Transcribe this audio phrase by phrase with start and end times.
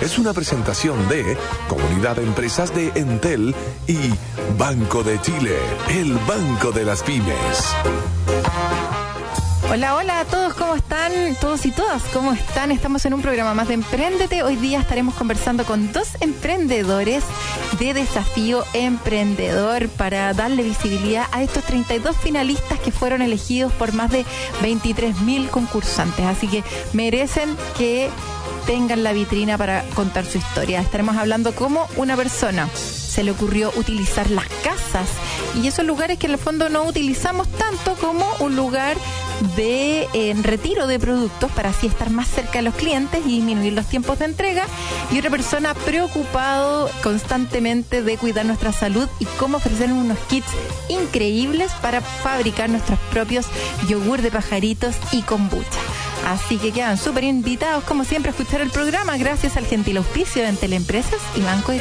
[0.00, 1.36] Es una presentación de
[1.68, 3.52] Comunidad de Empresas de Entel
[3.88, 3.96] y
[4.56, 5.56] Banco de Chile,
[5.88, 7.74] el Banco de las Pymes.
[9.70, 11.12] Hola, hola a todos, ¿cómo están?
[11.40, 12.70] Todos y todas, ¿cómo están?
[12.70, 14.44] Estamos en un programa más de Emprendete.
[14.44, 17.24] Hoy día estaremos conversando con dos emprendedores
[17.80, 24.12] de Desafío Emprendedor para darle visibilidad a estos 32 finalistas que fueron elegidos por más
[24.12, 24.24] de
[24.62, 26.24] 23 mil concursantes.
[26.24, 28.10] Así que merecen que
[28.68, 30.82] tengan la vitrina para contar su historia.
[30.82, 35.08] Estaremos hablando cómo una persona se le ocurrió utilizar las casas
[35.54, 38.98] y esos lugares que en el fondo no utilizamos tanto como un lugar
[39.56, 40.06] de
[40.42, 44.18] retiro de productos para así estar más cerca de los clientes y disminuir los tiempos
[44.18, 44.66] de entrega
[45.10, 50.52] y otra persona preocupado constantemente de cuidar nuestra salud y cómo ofrecer unos kits
[50.90, 53.46] increíbles para fabricar nuestros propios
[53.88, 55.80] yogur de pajaritos y kombucha.
[56.26, 60.42] Así que quedan súper invitados, como siempre, a escuchar el programa gracias al gentil auspicio
[60.42, 61.80] de Teleempresas y Banco de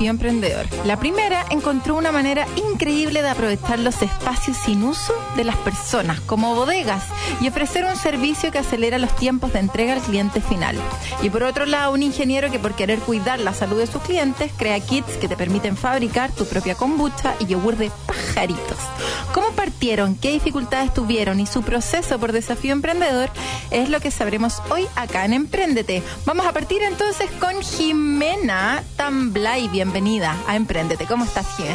[0.00, 0.66] Desafío Emprendedor.
[0.86, 6.20] La primera encontró una manera increíble de aprovechar los espacios sin uso de las personas,
[6.20, 7.04] como bodegas,
[7.42, 10.76] y ofrecer un servicio que acelera los tiempos de entrega al cliente final.
[11.20, 14.50] Y por otro lado, un ingeniero que por querer cuidar la salud de sus clientes,
[14.56, 18.78] crea kits que te permiten fabricar tu propia kombucha y yogur de pajaritos.
[19.34, 20.16] ¿Cómo partieron?
[20.16, 21.40] ¿Qué dificultades tuvieron?
[21.40, 23.28] Y su proceso por Desafío Emprendedor
[23.70, 26.02] es lo que sabremos hoy acá en Emprendete.
[26.24, 31.04] Vamos a partir entonces con Jimena Tamblay, bienvenida a Emprendete.
[31.06, 31.74] ¿Cómo estás, Jimé?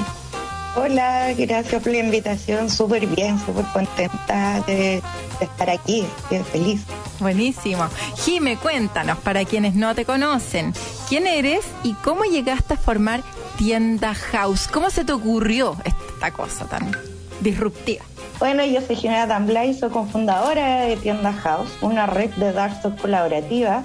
[0.78, 2.70] Hola, gracias por la invitación.
[2.70, 5.02] Súper bien, súper contenta de,
[5.42, 6.06] estar aquí.
[6.24, 6.82] Estoy feliz.
[7.20, 7.88] Buenísimo.
[8.18, 10.74] Jime, cuéntanos, para quienes no te conocen,
[11.10, 13.22] ¿quién eres y cómo llegaste a formar
[13.58, 14.68] Tienda House?
[14.68, 16.96] ¿Cómo se te ocurrió esta cosa tan
[17.42, 18.06] disruptiva?
[18.40, 23.84] Bueno, yo soy Jimena Tamblay, soy cofundadora de Tienda House, una red de dark colaborativa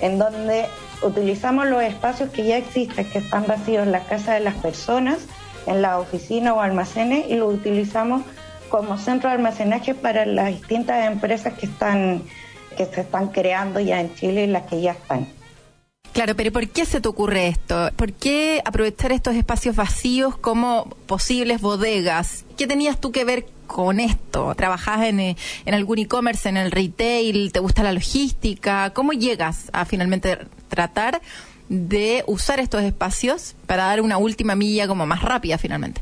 [0.00, 0.66] en donde
[1.02, 5.18] utilizamos los espacios que ya existen, que están vacíos en la casa de las personas,
[5.66, 8.22] en la oficina o almacenes, y los utilizamos
[8.68, 12.22] como centro de almacenaje para las distintas empresas que están
[12.76, 15.26] que se están creando ya en Chile y las que ya están.
[16.12, 17.90] Claro, pero ¿por qué se te ocurre esto?
[17.96, 22.44] ¿Por qué aprovechar estos espacios vacíos como posibles bodegas?
[22.56, 24.54] ¿Qué tenías tú que ver con esto?
[24.54, 27.52] ¿Trabajas en, eh, en algún e-commerce, en el retail?
[27.52, 28.90] ¿Te gusta la logística?
[28.90, 30.38] ¿Cómo llegas a finalmente
[30.68, 31.20] tratar
[31.68, 36.00] de usar estos espacios para dar una última milla como más rápida finalmente?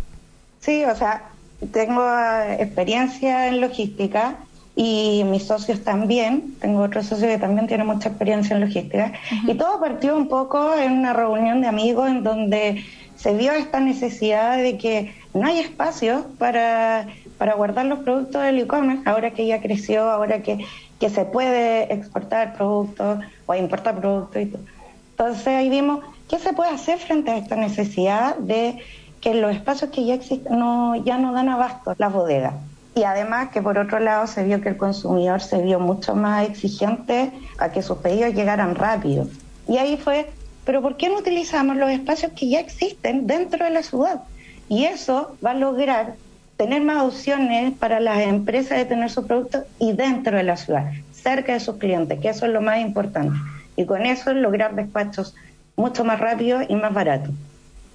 [0.60, 1.24] Sí, o sea,
[1.72, 4.36] tengo eh, experiencia en logística
[4.76, 6.54] y mis socios también.
[6.60, 9.12] Tengo otro socio que también tiene mucha experiencia en logística.
[9.46, 12.84] Y todo partió un poco en una reunión de amigos en donde
[13.16, 17.06] se vio esta necesidad de que no hay espacio para,
[17.38, 20.64] para guardar los productos del e-commerce, ahora que ya creció, ahora que,
[21.00, 24.62] que se puede exportar productos o importar productos y todo.
[25.10, 28.78] Entonces ahí vimos qué se puede hacer frente a esta necesidad de
[29.20, 32.54] que los espacios que ya existen no, ya no dan abasto las bodegas.
[32.94, 36.48] Y además que por otro lado se vio que el consumidor se vio mucho más
[36.48, 39.26] exigente a que sus pedidos llegaran rápido.
[39.66, 40.30] Y ahí fue,
[40.64, 44.22] pero ¿por qué no utilizamos los espacios que ya existen dentro de la ciudad?
[44.68, 46.16] Y eso va a lograr
[46.56, 50.92] tener más opciones para las empresas de tener sus productos y dentro de la ciudad,
[51.12, 53.36] cerca de sus clientes, que eso es lo más importante.
[53.76, 55.34] Y con eso lograr despachos
[55.76, 57.30] mucho más rápidos y más baratos.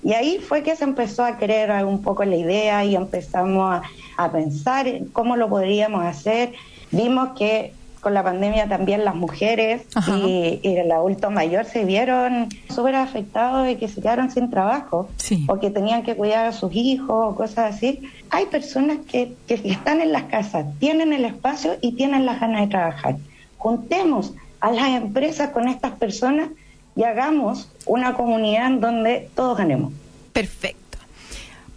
[0.04, 3.82] Y ahí fue que se empezó a creer un poco la idea y empezamos
[4.18, 6.54] a, pensar en cómo lo podríamos hacer.
[6.92, 12.96] Vimos que con la pandemia también las mujeres y, el adulto mayor se vieron súper
[12.96, 15.10] afectados y que se quedaron sin trabajo
[15.48, 18.02] o que tenían que cuidar a sus hijos o cosas así.
[18.30, 22.62] Hay personas que, que están en las casas, tienen el espacio y tienen las ganas
[22.62, 23.18] de trabajar.
[23.58, 26.50] Juntemos a las empresas con estas personas
[26.96, 29.94] y hagamos una comunidad en donde todos ganemos.
[30.34, 30.79] Perfecto.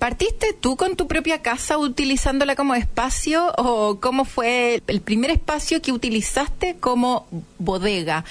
[0.02, 5.80] ¿Partiste tú con tu propia casa utilizándola como espacio o cómo fue el primer espacio
[5.80, 7.28] que utilizaste como
[7.60, 8.24] bodega?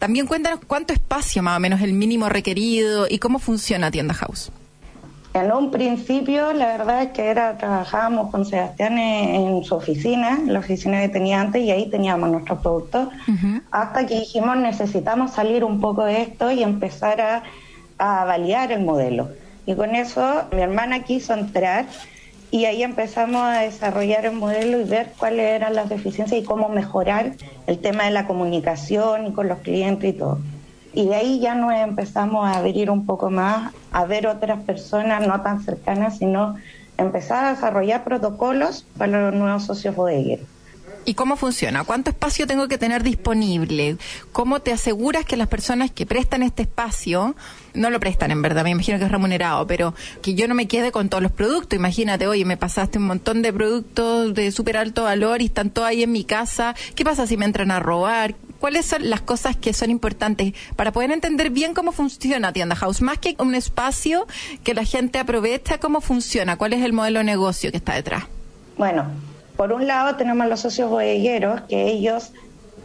[0.00, 4.50] También cuéntanos cuánto espacio más o menos el mínimo requerido y cómo funciona Tienda House.
[5.32, 10.58] En un principio, la verdad es que era trabajábamos con Sebastián en, su oficina, la
[10.58, 13.10] oficina que tenía antes, y ahí teníamos nuestros productos.
[13.70, 17.42] hasta que dijimos necesitamos salir un poco de esto y empezar a,
[17.96, 19.28] a validar el modelo.
[19.66, 21.86] Y con eso mi hermana quiso entrar
[22.50, 26.68] y ahí empezamos a desarrollar el modelo y ver cuáles eran las deficiencias y cómo
[26.68, 27.32] mejorar
[27.66, 30.38] el tema de la comunicación y con los clientes y todo.
[30.92, 35.26] Y de ahí ya nos empezamos a abrir un poco más, a ver otras personas
[35.26, 36.56] no tan cercanas, sino
[36.98, 40.46] empezar a desarrollar protocolos para los nuevos socios bodegueros.
[41.04, 41.84] ¿Y cómo funciona?
[41.84, 43.96] ¿Cuánto espacio tengo que tener disponible?
[44.30, 47.34] ¿Cómo te aseguras que las personas que prestan este espacio,
[47.74, 50.68] no lo prestan en verdad, me imagino que es remunerado, pero que yo no me
[50.68, 51.76] quede con todos los productos?
[51.76, 55.88] Imagínate, oye, me pasaste un montón de productos de súper alto valor y están todos
[55.88, 56.74] ahí en mi casa.
[56.94, 58.34] ¿Qué pasa si me entran a robar?
[58.60, 63.00] ¿Cuáles son las cosas que son importantes para poder entender bien cómo funciona Tienda House?
[63.00, 64.26] Más que un espacio
[64.62, 66.56] que la gente aprovecha, ¿cómo funciona?
[66.56, 68.24] ¿Cuál es el modelo de negocio que está detrás?
[68.76, 69.06] Bueno,
[69.56, 72.32] por un lado tenemos los socios bodegueros que ellos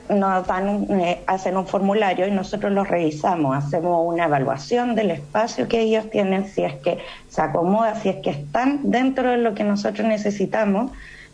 [0.09, 5.67] nos dan, eh, hacen un formulario y nosotros los revisamos, hacemos una evaluación del espacio
[5.67, 6.99] que ellos tienen, si es que
[7.29, 10.91] se acomoda, si es que están dentro de lo que nosotros necesitamos,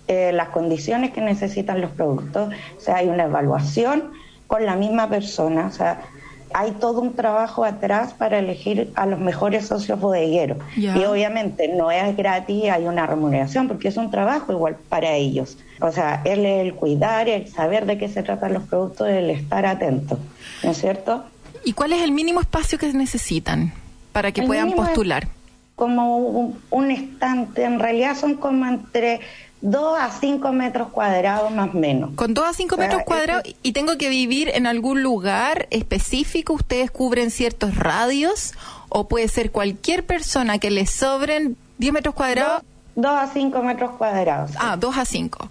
[0.08, 4.12] eh, las condiciones que necesitan los productos, o sea, hay una evaluación
[4.48, 6.02] con la misma persona, o sea,
[6.54, 10.58] hay todo un trabajo atrás para elegir a los mejores socios bodegueros.
[10.76, 15.58] Y obviamente no es gratis, hay una remuneración, porque es un trabajo igual para ellos.
[15.82, 19.66] O sea, el, el cuidar, el saber de qué se tratan los productos, el estar
[19.66, 20.18] atento,
[20.64, 21.24] ¿no es cierto?
[21.66, 23.74] ¿Y cuál es el mínimo espacio que necesitan
[24.12, 25.28] para que puedan postular?
[25.76, 29.22] Como un, un estante, en realidad son como entre
[29.64, 32.12] 2 a 5 metros cuadrados más o menos.
[32.16, 36.92] Con 2 a 5 metros cuadrados y tengo que vivir en algún lugar específico, ustedes
[36.92, 38.54] cubren ciertos radios
[38.90, 42.62] o puede ser cualquier persona que le sobren 10 metros cuadrados.
[42.96, 44.52] 2 a 5 metros cuadrados.
[44.60, 45.50] Ah, 2 a 5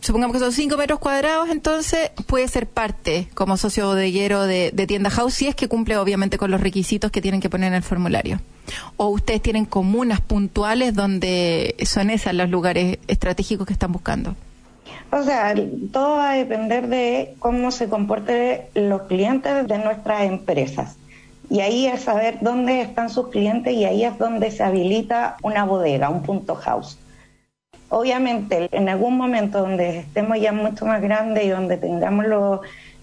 [0.00, 4.86] supongamos que son 5 metros cuadrados, entonces puede ser parte como socio bodeguero de, de,
[4.86, 7.74] tienda house si es que cumple obviamente con los requisitos que tienen que poner en
[7.74, 8.40] el formulario.
[8.96, 14.34] O ustedes tienen comunas puntuales donde son esos los lugares estratégicos que están buscando.
[15.12, 15.54] O sea,
[15.92, 20.96] todo va a depender de cómo se comporten los clientes de nuestras empresas.
[21.48, 25.64] Y ahí es saber dónde están sus clientes y ahí es donde se habilita una
[25.64, 26.98] bodega, un punto house.
[27.88, 32.60] Obviamente, en algún momento donde estemos ya mucho más grandes y donde tengamos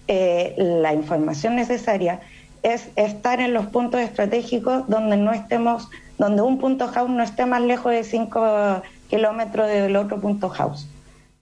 [0.07, 2.19] eh, la información necesaria,
[2.63, 7.45] es estar en los puntos estratégicos donde no estemos, donde un punto house no esté
[7.45, 10.88] más lejos de 5 kilómetros del otro punto house.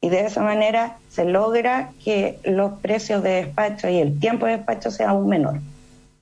[0.01, 4.57] Y de esa manera se logra que los precios de despacho y el tiempo de
[4.57, 5.59] despacho sea aún menor.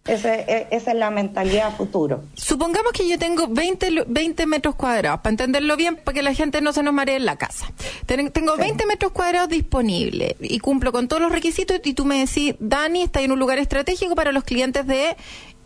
[0.10, 2.24] E, esa es la mentalidad futuro.
[2.36, 6.62] Supongamos que yo tengo 20, 20 metros cuadrados, para entenderlo bien, para que la gente
[6.62, 7.72] no se nos maree en la casa.
[8.06, 12.56] Tengo 20 metros cuadrados disponibles y cumplo con todos los requisitos y tú me decís,
[12.60, 15.16] Dani, está en un lugar estratégico para los clientes de,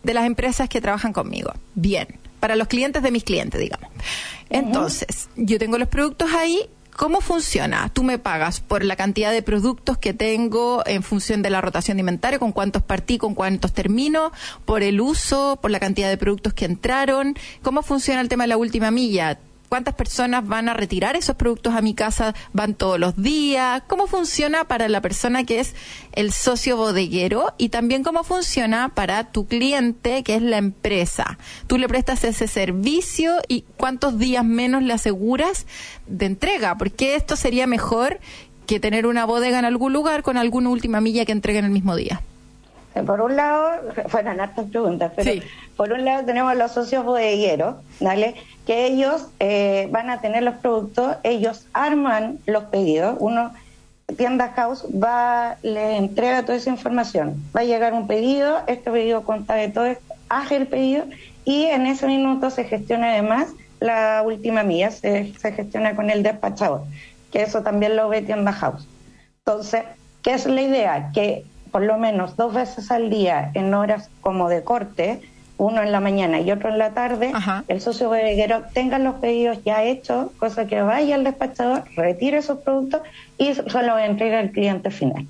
[0.02, 1.52] de las empresas que trabajan conmigo.
[1.74, 2.06] Bien,
[2.40, 3.88] para los clientes de mis clientes, digamos.
[4.50, 7.88] Entonces, yo tengo los productos ahí, ¿Cómo funciona?
[7.92, 11.96] Tú me pagas por la cantidad de productos que tengo en función de la rotación
[11.96, 14.30] de inventario, con cuántos partí, con cuántos termino,
[14.64, 17.34] por el uso, por la cantidad de productos que entraron.
[17.62, 19.40] ¿Cómo funciona el tema de la última milla?
[19.74, 22.32] ¿Cuántas personas van a retirar esos productos a mi casa?
[22.52, 23.82] ¿Van todos los días?
[23.88, 25.74] ¿Cómo funciona para la persona que es
[26.12, 27.52] el socio bodeguero?
[27.58, 31.38] Y también cómo funciona para tu cliente, que es la empresa.
[31.66, 35.66] Tú le prestas ese servicio y cuántos días menos le aseguras
[36.06, 38.20] de entrega, porque esto sería mejor
[38.68, 41.72] que tener una bodega en algún lugar con alguna última milla que entregue en el
[41.72, 42.22] mismo día.
[43.06, 43.70] Por un lado,
[44.08, 45.42] fueron hartas preguntas, pero
[45.76, 48.34] por un lado tenemos los socios bodegueros, ¿vale?
[48.66, 53.52] que ellos eh, van a tener los productos, ellos arman los pedidos, uno,
[54.16, 59.22] tienda house, va, le entrega toda esa información, va a llegar un pedido, este pedido
[59.24, 59.86] consta de todo,
[60.28, 61.04] hace el pedido
[61.44, 63.48] y en ese minuto se gestiona además
[63.80, 66.84] la última milla, se, se gestiona con el despachador,
[67.30, 68.86] que eso también lo ve tienda house.
[69.38, 69.82] Entonces,
[70.22, 71.10] ¿qué es la idea?
[71.12, 75.20] Que por lo menos dos veces al día en horas como de corte,
[75.56, 77.32] uno en la mañana y otro en la tarde,
[77.66, 82.58] el socio bodeguero tenga los pedidos ya hechos, cosa que vaya al despachador, retire esos
[82.58, 83.02] productos
[83.38, 85.26] y solo entrega al cliente final.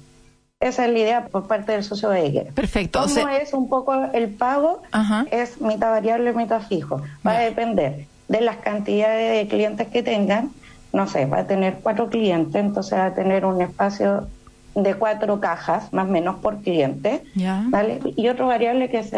[0.61, 2.53] Esa es la idea por parte del socio bodeguero.
[2.53, 3.03] Perfecto.
[3.03, 4.83] ¿Cómo es un poco el pago?
[5.31, 7.01] Es mitad variable, mitad fijo.
[7.27, 10.51] Va a depender de las cantidades de clientes que tengan.
[10.93, 14.29] No sé, va a tener cuatro clientes, entonces va a tener un espacio
[14.75, 17.23] de cuatro cajas, más o menos por cliente,
[17.69, 18.01] ¿vale?
[18.17, 19.13] Y otro variable que es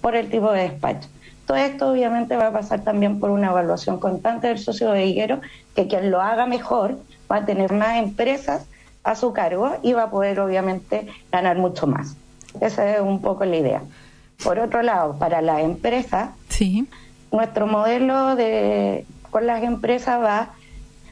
[0.00, 1.08] por el tipo de despacho.
[1.46, 5.40] Todo esto obviamente va a pasar también por una evaluación constante del socio de higuero,
[5.74, 6.98] que quien lo haga mejor
[7.30, 8.66] va a tener más empresas
[9.02, 12.16] a su cargo y va a poder obviamente ganar mucho más.
[12.60, 13.82] Esa es un poco la idea.
[14.44, 16.86] Por otro lado, para la empresa, Sí.
[17.32, 20.50] nuestro modelo de con las empresas va,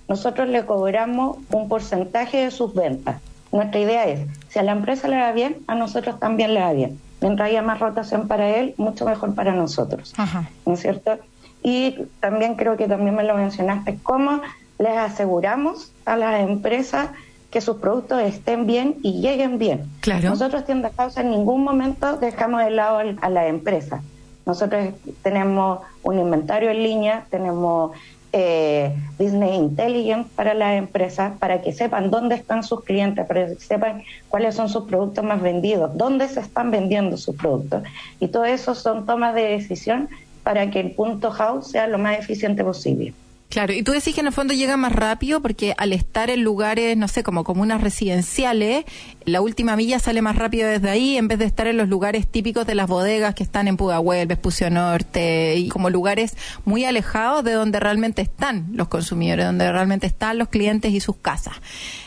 [0.09, 3.21] nosotros le cobramos un porcentaje de sus ventas.
[3.53, 6.73] Nuestra idea es, si a la empresa le va bien, a nosotros también le va
[6.73, 6.99] bien.
[7.21, 10.13] Mientras haya más rotación para él, mucho mejor para nosotros.
[10.17, 10.49] Ajá.
[10.65, 11.19] ¿no es cierto?
[11.63, 14.41] Y también creo que también me lo mencionaste, cómo
[14.79, 17.09] les aseguramos a las empresas
[17.51, 19.89] que sus productos estén bien y lleguen bien.
[20.01, 20.29] Claro.
[20.29, 24.03] Nosotros Tienda House en ningún momento dejamos de lado a la empresa.
[24.45, 27.93] Nosotros tenemos un inventario en línea, tenemos
[28.33, 33.55] eh, Disney Intelligent para las empresas, para que sepan dónde están sus clientes, para que
[33.57, 37.83] sepan cuáles son sus productos más vendidos, dónde se están vendiendo sus productos.
[38.21, 40.09] Y todo eso son tomas de decisión
[40.43, 43.15] para que el punto house sea lo más eficiente posible.
[43.49, 46.43] Claro, y tú decís que en el fondo llega más rápido porque al estar en
[46.43, 48.85] lugares, no sé, como comunas residenciales,
[49.25, 52.27] la última milla sale más rápido desde ahí en vez de estar en los lugares
[52.27, 57.45] típicos de las bodegas que están en Pudahuel, Vespucio Norte, y como lugares muy alejados
[57.45, 61.55] de donde realmente están los consumidores, donde realmente están los clientes y sus casas.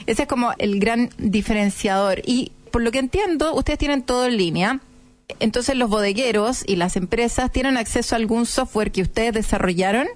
[0.08, 2.22] Ese es como el gran diferenciador.
[2.25, 4.81] Y por lo que entiendo, ustedes tienen todo en línea.
[5.40, 10.08] Entonces los bodegueros y las empresas tienen acceso a algún software que ustedes desarrollaron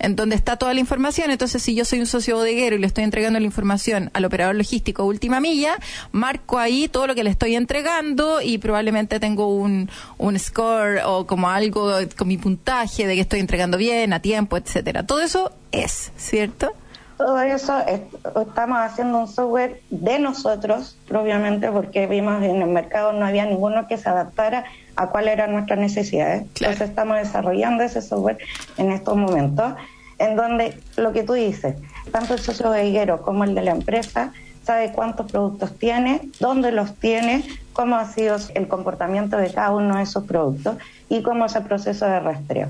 [0.00, 1.30] en donde está toda la información.
[1.30, 4.56] Entonces si yo soy un socio bodeguero y le estoy entregando la información al operador
[4.56, 5.78] logístico última milla,
[6.10, 11.26] marco ahí todo lo que le estoy entregando y probablemente tengo un, un score o
[11.26, 15.06] como algo con mi puntaje de que estoy entregando bien, a tiempo, etcétera.
[15.06, 16.72] Todo eso es, ¿cierto?
[17.16, 18.00] Todo eso es-
[18.46, 23.86] estamos haciendo un software de nosotros, obviamente, porque vimos en el mercado no había ninguno
[23.88, 24.64] que se adaptara
[24.96, 26.44] a cuáles eran nuestras necesidades.
[26.54, 26.72] Claro.
[26.72, 28.38] Entonces estamos desarrollando ese software
[28.76, 29.74] en estos momentos,
[30.18, 31.76] en donde lo que tú dices,
[32.12, 34.32] tanto el socio bodeguero como el de la empresa
[34.64, 39.96] sabe cuántos productos tiene, dónde los tiene, cómo ha sido el comportamiento de cada uno
[39.96, 40.76] de esos productos
[41.08, 42.68] y cómo es el proceso de rastreo.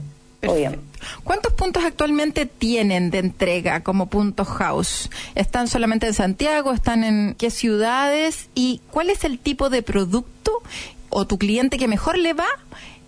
[0.50, 0.84] Obviamente.
[1.24, 5.10] ¿Cuántos puntos actualmente tienen de entrega como punto house?
[5.34, 6.72] ¿Están solamente en Santiago?
[6.72, 8.48] ¿Están en qué ciudades?
[8.54, 10.52] ¿Y cuál es el tipo de producto
[11.10, 12.46] o tu cliente que mejor le va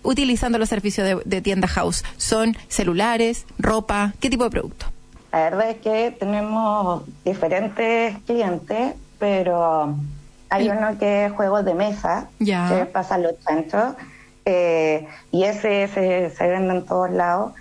[0.03, 2.03] utilizando los servicios de, de tienda house?
[2.17, 4.13] ¿Son celulares, ropa?
[4.19, 4.85] ¿Qué tipo de producto?
[5.31, 9.95] La verdad es que tenemos diferentes clientes, pero
[10.49, 10.69] hay Sí.
[10.71, 12.67] uno que es juegos de mesa, Ya.
[12.69, 13.93] que pasa los chanchos,
[14.49, 17.53] eh, y ese se, se vende en todos lados.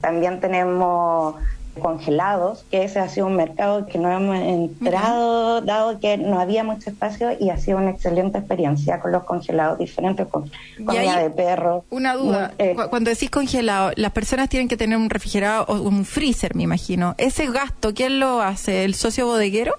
[0.00, 1.34] También tenemos
[1.80, 6.64] congelados, que ese ha sido un mercado que no hemos entrado, dado que no había
[6.64, 10.50] mucho espacio, y ha sido una excelente experiencia con los congelados diferentes, con
[10.84, 11.84] comida de perro.
[11.90, 12.52] Una duda.
[12.58, 16.54] Eh, Cu- Cuando decís congelado, las personas tienen que tener un refrigerador o un freezer,
[16.54, 17.14] me imagino.
[17.18, 18.84] ¿Ese gasto quién lo hace?
[18.84, 19.74] ¿El socio bodeguero?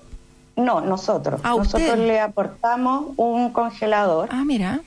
[0.55, 1.39] no, nosotros.
[1.43, 1.77] Ah, usted.
[1.79, 4.29] nosotros le aportamos un congelador.
[4.31, 4.81] Ah, mira.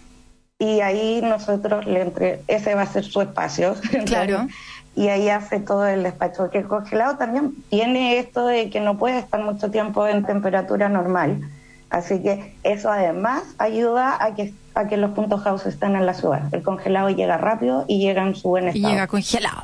[0.61, 3.75] Y ahí nosotros le entre ese va a ser su espacio
[4.07, 4.47] Claro.
[4.95, 8.97] y ahí hace todo el despacho porque el congelado también tiene esto de que no
[8.99, 11.41] puede estar mucho tiempo en temperatura normal
[11.89, 16.15] así que eso además ayuda a que a que los puntos house estén en la
[16.15, 19.63] ciudad el congelado llega rápido y llega en su buen Y estado llega congelado.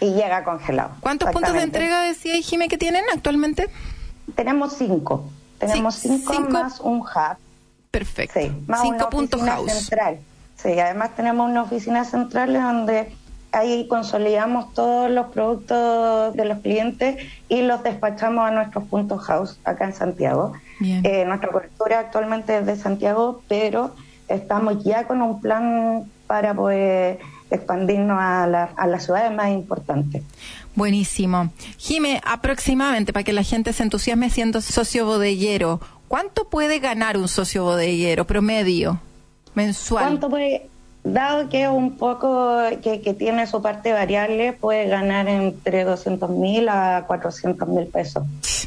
[0.00, 3.68] y llega congelado ¿Cuántos puntos de entrega decía Jime que tienen actualmente?
[4.36, 6.50] tenemos cinco tenemos cinco, cinco.
[6.50, 7.36] más un hub
[7.98, 8.40] Perfecto.
[8.40, 9.72] Sí, más Cinco una puntos house.
[9.72, 10.18] central.
[10.56, 13.12] Sí, además tenemos una oficina central donde
[13.52, 17.16] ahí consolidamos todos los productos de los clientes
[17.48, 20.52] y los despachamos a nuestros puntos house acá en Santiago.
[20.80, 21.02] Bien.
[21.04, 23.94] Eh, nuestra cobertura actualmente es de Santiago, pero
[24.28, 27.18] estamos ya con un plan para poder
[27.50, 30.22] expandirnos a, la- a las ciudades más importantes.
[30.74, 31.50] Buenísimo.
[31.78, 35.80] Jime, aproximadamente, para que la gente se entusiasme siendo socio bodeguero,
[36.14, 39.00] ¿cuánto puede ganar un socio bodeguero promedio
[39.56, 40.04] mensual?
[40.04, 40.68] ¿Cuánto puede,
[41.02, 46.68] dado que un poco, que, que tiene su parte variable, puede ganar entre 200 mil
[46.68, 48.22] a 400 mil pesos?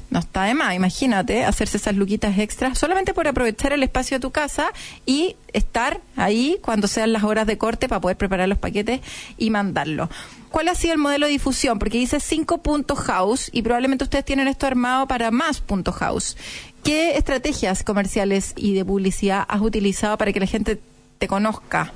[0.10, 4.22] No está de más, imagínate, hacerse esas luquitas extras solamente por aprovechar el espacio de
[4.22, 4.72] tu casa
[5.06, 9.02] y estar ahí cuando sean las horas de corte para poder preparar los paquetes
[9.38, 10.10] y mandarlo.
[10.50, 11.78] ¿Cuál ha sido el modelo de difusión?
[11.78, 16.38] Porque dice 5 puntos house y probablemente ustedes tienen esto armado para más puntos house.
[16.84, 20.80] ¿Qué estrategias comerciales y de publicidad has utilizado para que la gente
[21.18, 21.92] te conozca?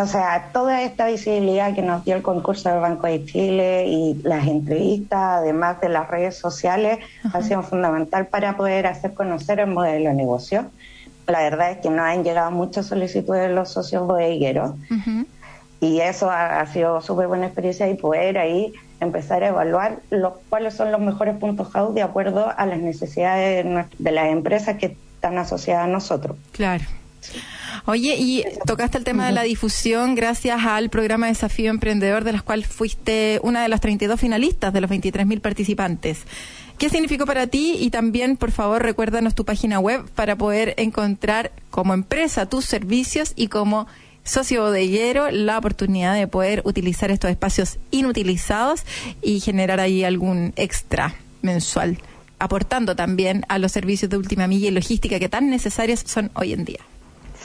[0.00, 4.14] O sea, toda esta visibilidad que nos dio el concurso del Banco de Chile y
[4.22, 6.98] las entrevistas, además de las redes sociales,
[7.32, 10.66] ha sido fundamental para poder hacer conocer el modelo de negocio.
[11.26, 14.72] La verdad es que nos han llegado muchas solicitudes de los socios bodegueros
[15.80, 20.34] y eso ha, ha sido súper buena experiencia y poder ahí empezar a evaluar los,
[20.48, 23.64] cuáles son los mejores puntos house de acuerdo a las necesidades
[23.98, 26.36] de, las empresas que están asociadas a nosotros.
[26.52, 26.84] Claro.
[27.84, 32.42] Oye, y tocaste el tema de la difusión gracias al programa Desafío Emprendedor, de las
[32.42, 36.24] cual fuiste una de las 32 finalistas de los 23.000 participantes.
[36.78, 37.76] ¿Qué significó para ti?
[37.80, 43.32] Y también, por favor, recuérdanos tu página web para poder encontrar como empresa tus servicios
[43.34, 43.88] y como
[44.22, 48.82] socio bodeguero la oportunidad de poder utilizar estos espacios inutilizados
[49.22, 51.98] y generar ahí algún extra mensual,
[52.38, 56.52] aportando también a los servicios de última milla y logística que tan necesarios son hoy
[56.52, 56.80] en día.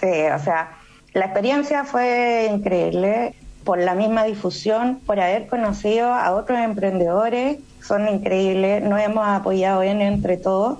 [0.04, 0.72] Sí, o sea,
[1.14, 8.10] la experiencia fue increíble por la misma difusión, por haber conocido a otros emprendedores, son
[8.10, 10.80] increíbles, nos hemos apoyado en entre todos,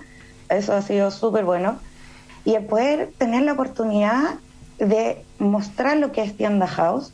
[0.50, 1.78] eso ha sido súper bueno,
[2.44, 4.36] y el poder tener la oportunidad
[4.78, 7.14] de mostrar lo que es Tienda House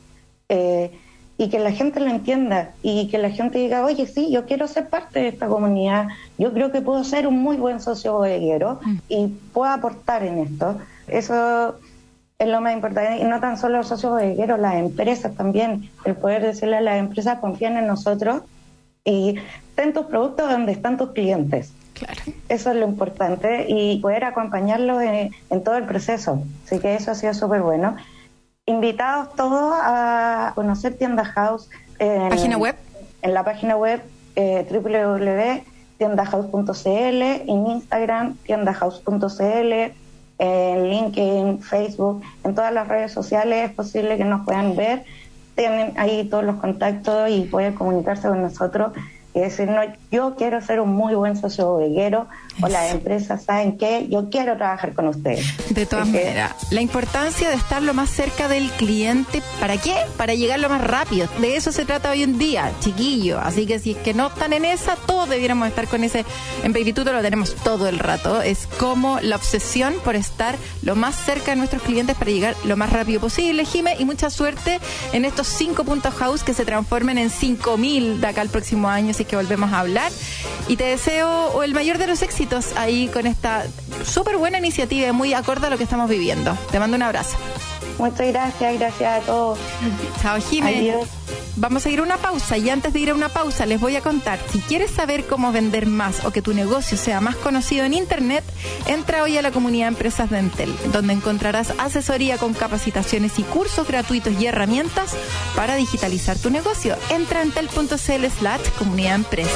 [0.49, 0.91] eh,
[1.37, 4.67] y que la gente lo entienda y que la gente diga, oye, sí, yo quiero
[4.67, 6.07] ser parte de esta comunidad,
[6.39, 8.97] yo creo que puedo ser un muy buen socio bodeguero mm.
[9.09, 10.79] y puedo aportar en esto.
[11.07, 11.75] Eso
[12.39, 13.17] es lo más importante.
[13.17, 15.91] Y no tan solo los socios bodegueros, las empresas también.
[16.05, 18.41] El poder decirle a las empresas, confíen en nosotros
[19.03, 19.35] y
[19.75, 21.73] ten tus productos donde están tus clientes.
[21.93, 22.21] Claro.
[22.47, 26.41] Eso es lo importante y poder acompañarlos en, todo el proceso.
[26.65, 27.97] Así que eso ha sido súper bueno.
[28.65, 31.69] Invitados todos a conocer Tienda House.
[31.97, 32.77] En, ¿Página web?
[33.21, 34.01] En la página web
[34.37, 39.91] eh, www.tiendahouse.cl, en Instagram tiendahouse.cl,
[40.39, 45.03] en LinkedIn, Facebook, en todas las redes sociales es posible que nos puedan ver.
[45.55, 48.93] Tienen ahí todos los contactos y pueden comunicarse con nosotros
[49.33, 49.81] y decir, no,
[50.11, 52.27] yo quiero ser un muy buen socio bodeguero
[52.61, 55.45] o las empresas saben que yo quiero trabajar con ustedes.
[55.69, 59.95] De todas maneras, la importancia de estar lo más cerca del cliente, ¿para qué?
[60.17, 61.27] Para llegar lo más rápido.
[61.39, 63.39] De eso se trata hoy en día, chiquillo.
[63.39, 66.25] Así que si es que no están en esa, todos debiéramos estar con ese.
[66.63, 68.41] En Babytuto lo tenemos todo el rato.
[68.41, 72.77] Es como la obsesión por estar lo más cerca de nuestros clientes para llegar lo
[72.77, 74.79] más rápido posible, Jime, y mucha suerte
[75.13, 78.89] en estos cinco puntos house que se transformen en cinco mil de acá al próximo
[78.89, 80.11] año, así que volvemos a hablar.
[80.67, 83.65] Y te deseo el mayor de los éxitos ahí con esta
[84.05, 86.57] súper buena iniciativa y muy acorde a lo que estamos viviendo.
[86.71, 87.37] Te mando un abrazo.
[87.97, 89.59] Muchas gracias, gracias a todos.
[90.21, 91.07] Chao, Jiménez.
[91.57, 93.97] Vamos a ir a una pausa y antes de ir a una pausa les voy
[93.97, 97.83] a contar, si quieres saber cómo vender más o que tu negocio sea más conocido
[97.83, 98.45] en Internet,
[98.85, 103.85] entra hoy a la comunidad Empresas de Entel, donde encontrarás asesoría con capacitaciones y cursos
[103.85, 105.17] gratuitos y herramientas
[105.53, 106.95] para digitalizar tu negocio.
[107.09, 109.51] Entra en entel.cl slash comunidad empresas.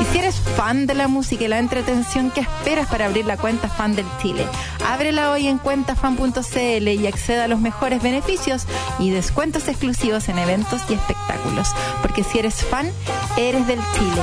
[0.00, 3.36] Y si eres fan de la música y la entretención, ¿qué esperas para abrir la
[3.36, 4.46] cuenta fan del Chile?
[4.86, 8.64] Ábrela hoy en cuentafan.cl y acceda a los mejores beneficios
[8.98, 11.68] y descuentos exclusivos en eventos y espectáculos.
[12.02, 12.90] Porque si eres fan,
[13.36, 14.22] eres del Chile.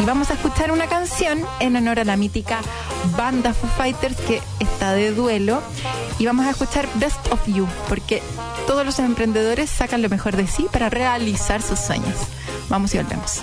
[0.00, 2.60] Y vamos a escuchar una canción en honor a la mítica
[3.16, 5.62] banda Foo Fighters que está de duelo.
[6.18, 8.22] Y vamos a escuchar Best of You, porque
[8.66, 12.16] todos los emprendedores sacan lo mejor de sí para realizar sus sueños.
[12.68, 13.42] Vamos y volvemos.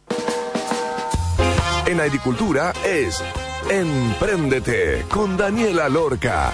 [1.91, 3.21] en agricultura es
[3.69, 6.51] Empréndete con Daniela Lorca.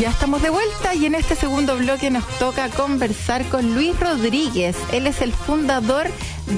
[0.00, 4.76] Ya estamos de vuelta y en este segundo bloque nos toca conversar con Luis Rodríguez.
[4.92, 6.06] Él es el fundador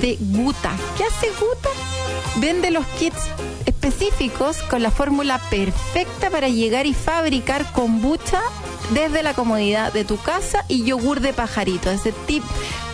[0.00, 0.72] de Guta.
[0.96, 1.68] ¿Qué hace Guta?
[2.36, 3.22] Vende los kits
[3.66, 8.40] específicos con la fórmula perfecta para llegar y fabricar kombucha
[8.90, 11.90] desde la comodidad de tu casa y yogur de pajarito.
[11.90, 12.44] Ese tip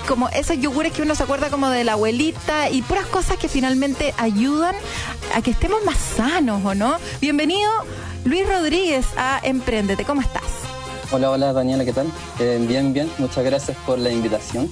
[0.06, 3.48] como esos yogures que uno se acuerda como de la abuelita y puras cosas que
[3.48, 4.74] finalmente ayudan
[5.34, 6.96] a que estemos más sanos, ¿o no?
[7.20, 7.70] Bienvenido
[8.24, 10.42] Luis Rodríguez a Emprendete, ¿cómo estás?
[11.10, 12.06] Hola, hola Daniela, ¿qué tal?
[12.38, 14.70] Eh, bien, bien, muchas gracias por la invitación.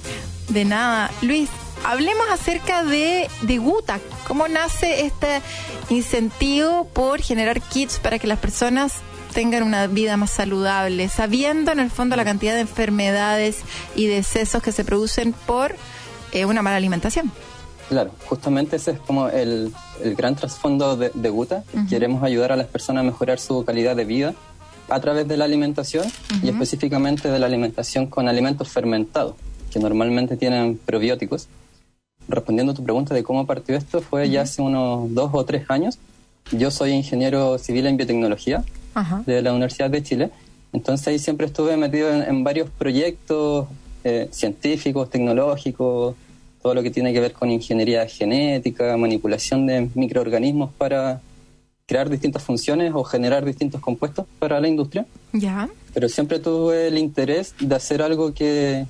[0.49, 1.49] De nada, Luis,
[1.85, 5.41] hablemos acerca de, de Guta, cómo nace este
[5.89, 8.93] incentivo por generar kits para que las personas
[9.33, 13.61] tengan una vida más saludable, sabiendo en el fondo la cantidad de enfermedades
[13.95, 15.75] y decesos que se producen por
[16.31, 17.31] eh, una mala alimentación.
[17.89, 19.73] Claro, justamente ese es como el,
[20.17, 21.63] gran trasfondo de, Guta.
[21.89, 24.33] Queremos ayudar a las personas a mejorar su calidad de vida
[24.89, 26.05] a través de la alimentación
[26.41, 29.35] y específicamente de la alimentación con alimentos fermentados,
[29.71, 31.47] que normalmente tienen probióticos.
[32.27, 35.65] Respondiendo a tu pregunta de cómo partió esto, fue ya hace unos dos o tres
[35.69, 35.99] años.
[36.51, 38.63] Yo soy ingeniero civil en biotecnología
[39.25, 40.31] de la Universidad de Chile.
[40.71, 43.67] Entonces ahí siempre estuve metido en, varios proyectos
[44.03, 46.15] eh, científicos, tecnológicos,
[46.61, 51.21] todo lo que tiene que ver con ingeniería genética, manipulación de microorganismos para
[51.85, 55.05] crear distintas funciones o generar distintos compuestos para la industria.
[55.33, 55.69] Ya.
[55.93, 58.85] Pero siempre tuve el interés de hacer algo que,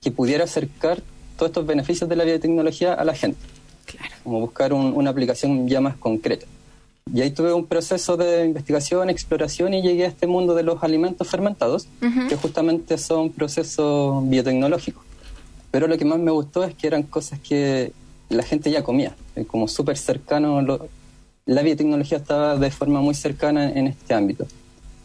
[0.00, 1.02] que pudiera acercar
[1.36, 3.38] todos estos beneficios de la biotecnología a la gente.
[3.86, 4.14] Claro.
[4.22, 6.46] Como buscar una aplicación ya más concreta.
[7.12, 10.82] Y ahí tuve un proceso de investigación, exploración y llegué a este mundo de los
[10.82, 15.04] alimentos fermentados, que justamente son procesos biotecnológicos.
[15.70, 17.92] Pero lo que más me gustó es que eran cosas que
[18.30, 20.60] la gente ya comía, eh, como súper cercano.
[21.46, 24.46] la biotecnología estaba de forma muy cercana en este ámbito.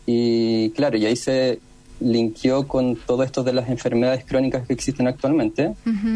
[0.05, 1.59] Y claro, y ahí se
[1.99, 5.73] linkeó con todo esto de las enfermedades crónicas que existen actualmente,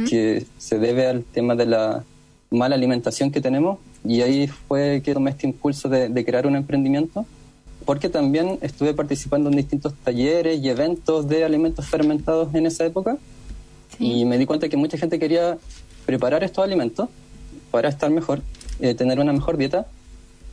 [0.09, 2.03] que se debe al tema de la
[2.49, 7.25] mala alimentación que tenemos y ahí fue que tomé este impulso de, crear un emprendimiento
[7.85, 13.17] porque también estuve participando en distintos talleres y eventos de alimentos fermentados en esa época
[13.99, 15.57] y me di cuenta que mucha gente quería
[16.05, 17.09] preparar estos alimentos
[17.71, 18.41] para estar mejor,
[18.79, 19.87] eh, tener una mejor dieta,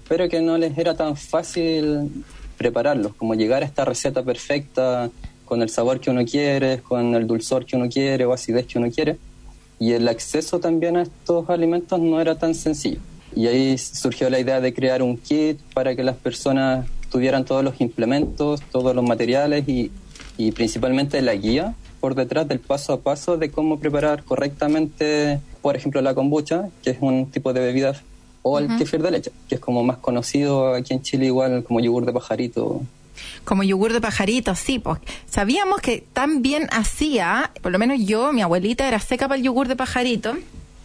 [0.09, 2.25] pero que no les era tan fácil
[2.57, 5.11] prepararlos, como llegar a esta receta perfecta
[5.45, 8.79] con el sabor que uno quiere, con el dulzor que uno quiere o acidez que
[8.79, 9.19] uno quiere.
[9.79, 13.01] Y el acceso también a estos alimentos no era tan sencillo.
[13.35, 17.65] Y ahí surgió la idea de crear un kit para que las personas tuvieran todos
[17.65, 19.91] los implementos, todos los materiales y,
[20.37, 25.77] y principalmente la guía por detrás del paso a paso de cómo preparar correctamente, por
[25.77, 27.95] ejemplo, la kombucha, que es un tipo de bebida,
[28.43, 31.81] o el kefir de leche, que es como más conocido aquí en Chile igual como
[31.81, 32.81] yogur de pajarito
[33.45, 38.43] como yogur de pajarito, sí, pues sabíamos que también hacía, por lo menos yo, mi
[38.43, 40.37] abuelita era seca para el yogur de pajarito.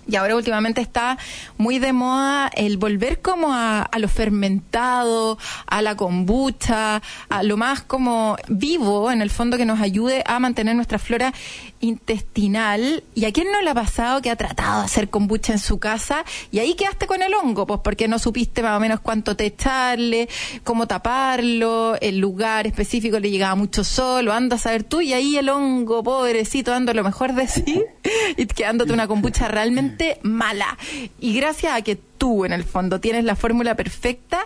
[0.07, 1.17] Y ahora últimamente está
[1.57, 7.81] muy de moda el volver como a, lo fermentado, a la kombucha, a lo más
[7.81, 11.33] como vivo, en el fondo, que nos ayude a mantener nuestra flora
[11.79, 13.03] intestinal.
[13.15, 15.79] ¿Y a quién no le ha pasado que ha tratado de hacer kombucha en su
[15.79, 17.65] casa y ahí quedaste con el hongo?
[17.65, 20.29] Pues porque no supiste más o menos cuánto te echarle,
[20.63, 25.13] cómo taparlo, el lugar específico le llegaba mucho sol, o andas a saber tú, y
[25.13, 27.83] ahí el hongo, pobrecito, dando lo mejor de sí
[28.37, 30.77] y quedándote una kombucha realmente mala.
[31.19, 34.39] Y gracias a que tú, en el fondo, tienes la fórmula perfecta,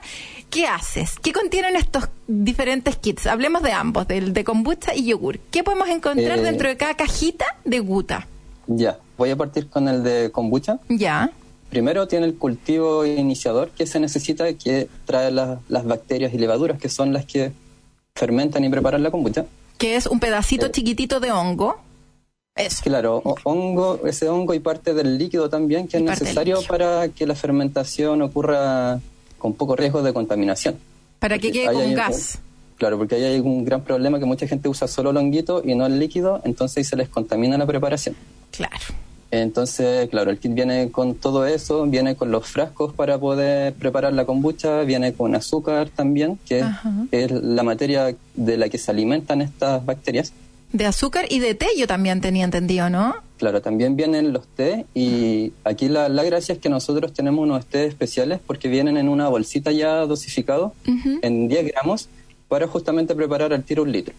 [0.50, 1.16] ¿qué haces?
[1.22, 3.28] ¿Qué contienen estos diferentes kits?
[3.28, 5.40] Hablemos de ambos, del de kombucha y yogur.
[5.52, 8.28] ¿Qué podemos encontrar eh, dentro de cada cajita de guta?
[8.68, 10.80] Ya, Voy a partir con el de kombucha.
[10.88, 11.30] Ya.
[11.70, 16.80] Primero tiene el cultivo iniciador que se necesita, que trae la- las bacterias y levaduras,
[16.80, 17.52] que son las que
[18.16, 19.46] fermentan y preparan la kombucha.
[19.78, 20.72] Que es un pedacito Eh.
[20.72, 21.80] chiquitito de hongo.
[22.60, 22.84] Eso.
[22.84, 27.26] Claro, hongo, ese hongo y parte del líquido también que Y es necesario para que
[27.26, 29.00] la fermentación ocurra
[29.38, 30.76] con poco riesgo de contaminación.
[31.20, 32.40] Para que quede con gas.
[32.78, 35.74] Claro, porque ahí hay un gran problema que mucha gente usa solo el honguito y
[35.76, 38.16] no el líquido, entonces se les contamina la preparación.
[38.52, 38.76] Claro.
[39.32, 44.14] Entonces, claro, el kit viene con todo eso, viene con los frascos para poder preparar
[44.14, 46.92] la kombucha, viene con azúcar también, que Ajá.
[47.12, 50.34] es la materia de la que se alimentan estas bacterias.
[50.72, 53.16] De azúcar y de té yo también tenía entendido, ¿no?
[53.38, 57.66] Claro, también vienen los té y aquí la, la gracia es que nosotros tenemos unos
[57.66, 60.74] té especiales porque vienen en una bolsita ya dosificado
[61.22, 62.10] en 10 gramos
[62.48, 64.14] para justamente preparar al tiro un litro.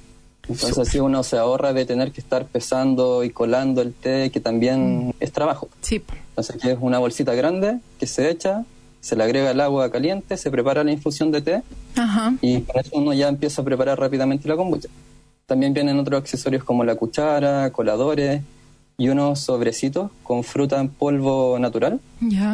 [0.49, 4.41] Entonces así uno se ahorra de tener que estar pesando y colando el té, que
[4.41, 5.69] también es trabajo.
[5.83, 6.03] Sí.
[6.31, 8.65] Entonces aquí es una bolsita grande que se echa,
[9.01, 11.63] se le agrega el agua caliente, se prepara la infusión de té
[11.97, 12.35] Ajá.
[12.41, 14.89] y con eso uno ya empieza a preparar rápidamente la kombucha.
[15.51, 18.41] También vienen otros accesorios como la cuchara, coladores
[18.97, 21.99] y unos sobrecitos con fruta en polvo natural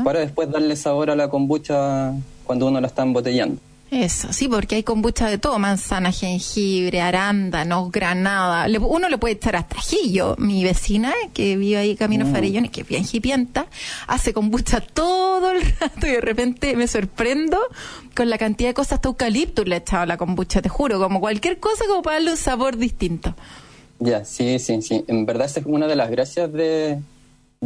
[0.03, 3.61] para después darle sabor a la kombucha cuando uno la está embotellando.
[3.89, 8.67] Eso, sí, porque hay kombucha de todo, manzana, jengibre, arándanos, granada.
[8.67, 10.35] Le- uno le puede echar hasta ajillo.
[10.39, 13.67] Mi vecina, que vive ahí Camino Farellones, que es bien hipienta,
[14.09, 17.61] hace kombucha todo el rato y de repente me sorprendo
[18.17, 20.99] con la cantidad de cosas, hasta eucalipto le he echado a la kombucha, te juro,
[20.99, 23.37] como cualquier cosa como para darle un sabor distinto.
[24.01, 25.05] Ya, sí, sí, sí.
[25.07, 26.99] En verdad esa es una de las gracias de,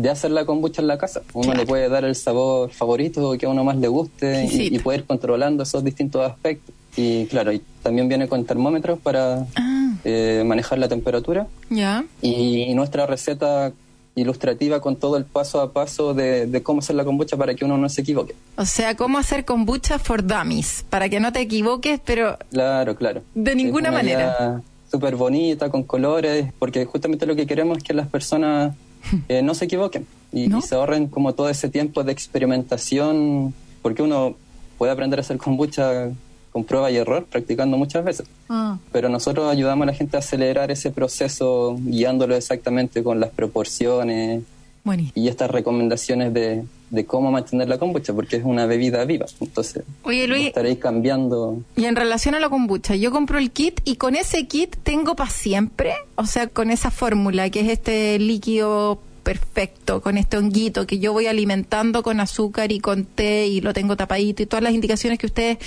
[0.00, 1.22] de hacer la kombucha en la casa.
[1.34, 1.60] Uno Claro.
[1.60, 5.00] le puede dar el sabor favorito que a uno más le guste y, y poder
[5.00, 6.74] ir controlando esos distintos aspectos.
[6.96, 11.46] Y claro, y también viene con termómetros para Ah, eh, manejar la temperatura.
[11.68, 12.04] ya.
[12.22, 13.72] Y nuestra receta
[14.16, 17.64] ilustrativa con todo el paso a paso de, de cómo hacer la kombucha para que
[17.64, 18.34] uno no se equivoque.
[18.56, 23.22] O sea, cómo hacer kombucha for dummies, para que no te equivoques, pero Claro, claro.
[23.34, 24.60] De ninguna manera.
[24.90, 28.74] Súper bonita, con colores, porque justamente lo que queremos es que las personas
[29.28, 30.58] eh, no se equivoquen y, ¿No?
[30.58, 34.36] y se ahorren como todo ese tiempo de experimentación, porque uno
[34.78, 36.10] puede aprender a hacer kombucha
[36.52, 38.26] con prueba y error, practicando muchas veces.
[38.48, 38.78] Ah.
[38.92, 44.42] Pero nosotros ayudamos a la gente a acelerar ese proceso, guiándolo exactamente con las proporciones
[44.84, 45.12] buenísimo.
[45.14, 49.26] y estas recomendaciones de, de cómo mantener la kombucha, porque es una bebida viva.
[49.40, 51.60] Entonces, Oye, Luis, estaréis cambiando.
[51.76, 55.14] Y en relación a la kombucha, yo compro el kit y con ese kit tengo
[55.16, 60.86] para siempre, o sea, con esa fórmula que es este líquido perfecto, con este honguito
[60.86, 64.62] que yo voy alimentando con azúcar y con té y lo tengo tapadito y todas
[64.62, 65.58] las indicaciones que ustedes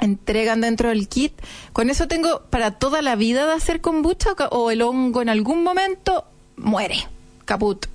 [0.00, 1.32] entregan dentro del kit,
[1.72, 5.62] con eso tengo para toda la vida de hacer kombucha o el hongo en algún
[5.62, 6.24] momento
[6.56, 6.96] muere,
[7.44, 7.86] caput.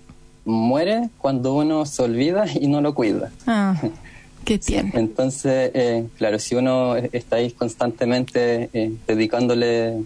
[0.47, 3.31] Muere cuando uno se olvida y no lo cuida.
[3.45, 3.75] Ah,
[4.45, 4.91] ¿qué tiene?
[4.95, 10.03] Entonces, eh, claro, si uno está ahí constantemente eh, dedicándole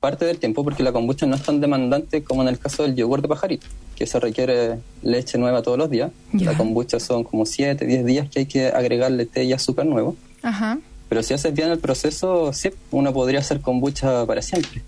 [0.00, 2.96] parte del tiempo, porque la kombucha no es tan demandante como en el caso del
[2.96, 6.10] yogur de pajarito, que se requiere leche nueva todos los días.
[6.32, 6.50] Ya.
[6.50, 10.16] La kombucha son como 7, 10 días que hay que agregarle té y azúcar nuevo.
[10.42, 10.78] Ajá.
[11.08, 14.82] Pero si haces bien el proceso, sí, uno podría hacer kombucha para siempre.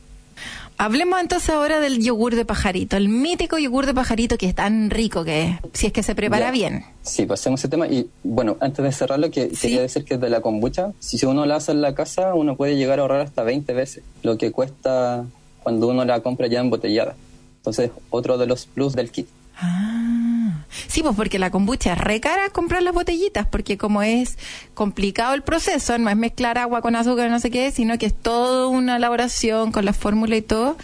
[0.78, 4.90] Hablemos entonces ahora del yogur de pajarito, el mítico yogur de pajarito que es tan
[4.90, 6.52] rico que es, si es que se prepara Ya.
[6.52, 6.84] bien.
[7.02, 7.86] Sí, pasemos ese tema.
[7.86, 9.56] Y bueno, antes de cerrarlo, que Sí.
[9.62, 12.76] quería decir que de la kombucha, si uno la hace en la casa, uno puede
[12.76, 15.24] llegar a ahorrar hasta 20 veces lo que cuesta
[15.62, 17.14] cuando uno la compra ya embotellada.
[17.58, 19.26] Entonces, otro de los plus del kit.
[19.58, 20.64] Ah.
[20.88, 24.36] Sí, pues porque la kombucha es re cara comprar las botellitas, porque como es
[24.74, 28.14] complicado el proceso, no es mezclar agua con azúcar, no sé qué, sino que es
[28.14, 30.76] toda una elaboración con la fórmula y todo,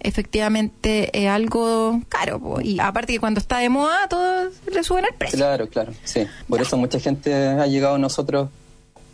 [0.00, 2.40] efectivamente es algo caro.
[2.40, 2.60] po.
[2.60, 5.38] Y aparte que cuando está de moda, todo le suben el precio.
[5.38, 6.26] Claro, claro, sí.
[6.48, 8.48] Por eso mucha gente ha llegado a nosotros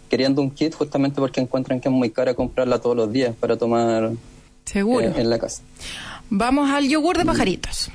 [0.09, 3.57] queriendo un kit justamente porque encuentran que es muy cara comprarla todos los días para
[3.57, 4.11] tomar
[4.65, 5.07] Seguro.
[5.07, 5.63] eh, en la casa.
[6.29, 7.91] Vamos al yogur de pajaritos.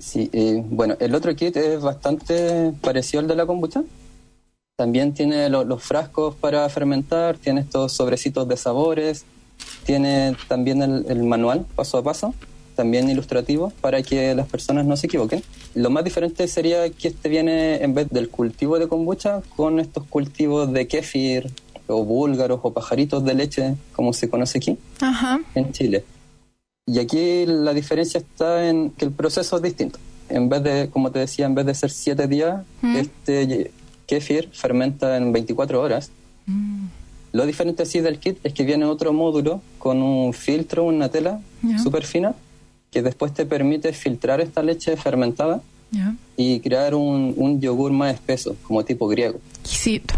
[0.00, 3.82] Sí, eh, bueno, el otro kit es bastante parecido al de la kombucha.
[4.76, 9.24] También tiene lo- los frascos para fermentar, tiene estos sobrecitos de sabores,
[9.84, 12.34] tiene también el, el manual paso a paso,
[12.76, 15.42] también ilustrativo, para que las personas no se equivoquen.
[15.74, 20.04] Lo más diferente sería que este viene en vez del cultivo de kombucha con estos
[20.06, 21.50] cultivos de kéfir
[21.88, 25.40] o búlgaros o pajaritos de leche, como se conoce aquí Ajá.
[25.54, 26.04] en Chile.
[26.86, 29.98] Y aquí la diferencia está en que el proceso es distinto.
[30.28, 32.96] En vez de, como te decía, en vez de ser siete días, Mm.
[32.96, 33.70] este
[34.06, 36.10] kefir fermenta en 24 horas.
[36.46, 36.86] Mm.
[37.32, 41.40] Lo diferente así del kit es que viene otro módulo con un filtro, una tela
[41.62, 41.78] Ya.
[41.78, 42.34] súper fina,
[42.90, 45.62] que después te permite filtrar esta leche fermentada
[46.36, 49.38] y crear un, un yogur más espeso, como tipo griego.
[49.60, 50.14] Exquisito.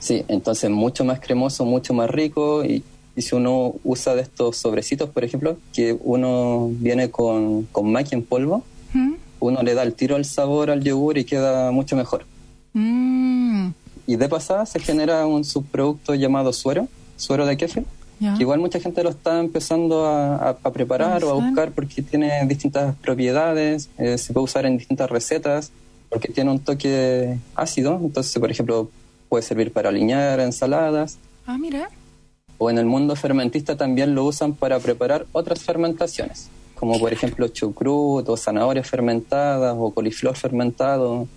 [0.00, 2.82] Sí, entonces mucho más cremoso, mucho más rico y,
[3.16, 8.14] y si uno usa de estos sobrecitos, por ejemplo, que uno viene con, con maqui
[8.14, 9.12] en polvo, ¿Mm?
[9.40, 12.24] uno le da el tiro al sabor al yogur y queda mucho mejor.
[12.72, 13.68] Mm,
[14.06, 17.84] Y de pasada se genera un subproducto llamado suero, suero de kefir,
[18.36, 22.02] que igual mucha gente lo está empezando a, a- a preparar o a buscar porque
[22.02, 25.70] tiene distintas propiedades, eh, se puede usar en distintas recetas,
[26.10, 28.90] porque tiene un toque ácido, entonces, por ejemplo,
[29.28, 31.90] puede servir para aliñar ensaladas, Ah, mira.
[32.64, 37.48] O en el mundo fermentista también lo usan para preparar otras fermentaciones, como por ejemplo
[37.48, 41.28] chucrut o zanahorias fermentadas o coliflor fermentado.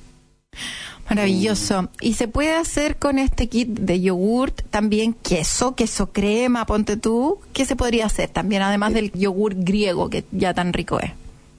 [1.09, 1.89] Maravilloso.
[1.99, 7.39] Y se puede hacer con este kit de yogurt también queso, queso crema, ponte tú.
[7.53, 11.11] ¿Qué se podría hacer también, además del yogur griego que ya tan rico es?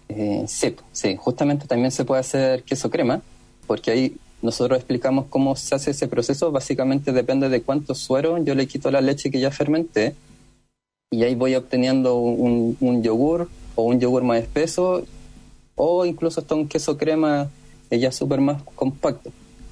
[0.08, 3.20] Eh, sí, sí, justamente también se puede hacer queso crema,
[3.66, 6.50] porque ahí nosotros explicamos cómo se hace ese proceso.
[6.52, 10.14] Básicamente depende de cuánto suero yo le quito la leche que ya fermenté
[11.10, 15.04] y ahí voy obteniendo un, un yogur o un yogur más espeso
[15.74, 17.48] o incluso hasta un queso crema
[17.90, 19.30] ya súper más compacto.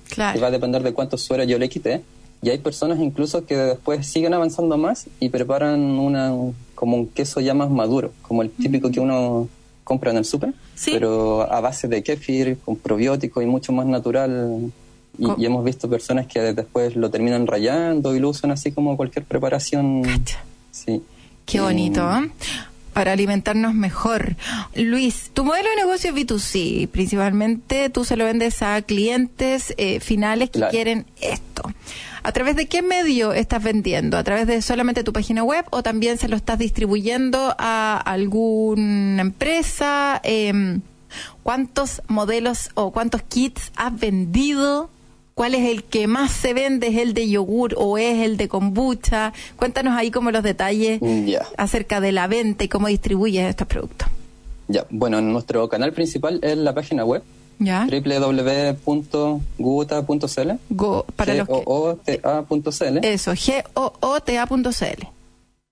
[0.08, 0.50] que va a Claro.
[0.52, 2.02] depender de cuánto suero yo le quité.
[2.42, 6.32] Y hay personas incluso que después siguen avanzando más y preparan una
[6.74, 9.48] como un queso ya más maduro, como el típico que uno
[9.84, 10.92] compra en el súper, Sí.
[10.92, 14.70] pero a base de kéfir, con probiótico y mucho más natural.
[15.18, 19.24] Y, hemos visto personas que después lo terminan rayando y lo usan así como cualquier
[19.24, 20.02] preparación.
[20.02, 20.44] Cacha.
[20.70, 21.02] Sí.
[21.46, 22.30] Qué bonito, ¿eh?
[22.96, 24.36] Para alimentarnos mejor.
[24.74, 26.88] Luis, tu modelo de negocio es B2C.
[26.88, 30.70] Principalmente tú se lo vendes a clientes eh, finales que Claro.
[30.70, 31.70] quieren esto.
[32.22, 34.16] ¿A través de qué medio estás vendiendo?
[34.16, 39.20] ¿A través de solamente tu página web o también se lo estás distribuyendo a alguna
[39.20, 40.18] empresa?
[40.24, 40.80] Em,
[41.42, 44.88] ¿Cuántos modelos o cuántos kits has vendido?
[45.36, 46.86] ¿Cuál es el que más se vende?
[46.86, 49.34] ¿Es el de yogur o es el de kombucha?
[49.56, 50.98] Cuéntanos ahí como los detalles
[51.58, 54.08] acerca de la venta y cómo distribuyes estos productos.
[54.66, 57.22] Ya, bueno, nuestro canal principal es la página web
[57.58, 57.86] ¿Ya?
[57.86, 59.30] www.guta.cl
[60.70, 62.98] Go, para los que, G-O-O-T-A.cl.
[63.04, 65.06] eso, G-O-O-T-A.cl.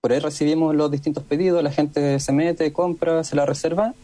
[0.02, 3.94] Por ahí recibimos los distintos pedidos, la gente se mete, compra, se la reserva.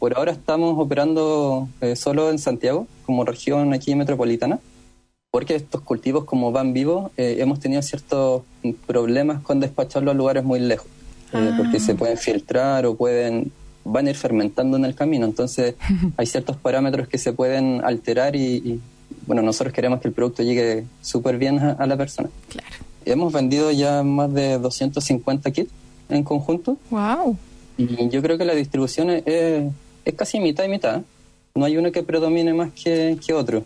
[0.00, 4.58] Por ahora estamos operando eh, solo en Santiago, como región aquí metropolitana,
[5.36, 8.40] porque estos cultivos como van vivos, eh, hemos tenido ciertos
[8.86, 10.86] problemas con despacharlos a lugares muy lejos,
[11.34, 11.54] eh, Ah.
[11.58, 13.52] porque se pueden filtrar o pueden
[13.84, 15.26] van a ir fermentando en el camino.
[15.26, 15.74] Entonces
[16.16, 18.80] hay ciertos parámetros que se pueden alterar y, y,
[19.26, 22.30] bueno, nosotros queremos que el producto llegue súper bien a- a la persona.
[22.48, 22.68] Claro.
[23.04, 25.70] Hemos vendido ya más de 250 kits
[26.08, 27.36] en conjunto Wow.
[27.76, 29.70] y yo creo que la distribución es, es-
[30.06, 31.02] es casi mitad y mitad.
[31.54, 33.64] No hay uno que predomine más que, que otro.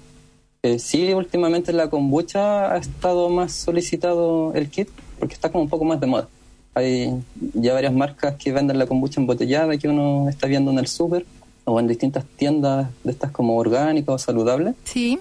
[0.62, 4.88] Eh, sí, últimamente la kombucha ha estado más solicitado el kit
[5.18, 6.28] porque está como un poco más de moda.
[6.74, 7.12] Hay
[7.54, 11.24] ya varias marcas que venden la kombucha embotellada que uno está viendo en el súper
[11.64, 14.74] o en distintas tiendas de estas como orgánicas o saludables.
[14.84, 15.18] Sí.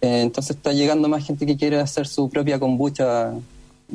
[0.00, 3.32] Eh, entonces está llegando más gente que quiere hacer su propia kombucha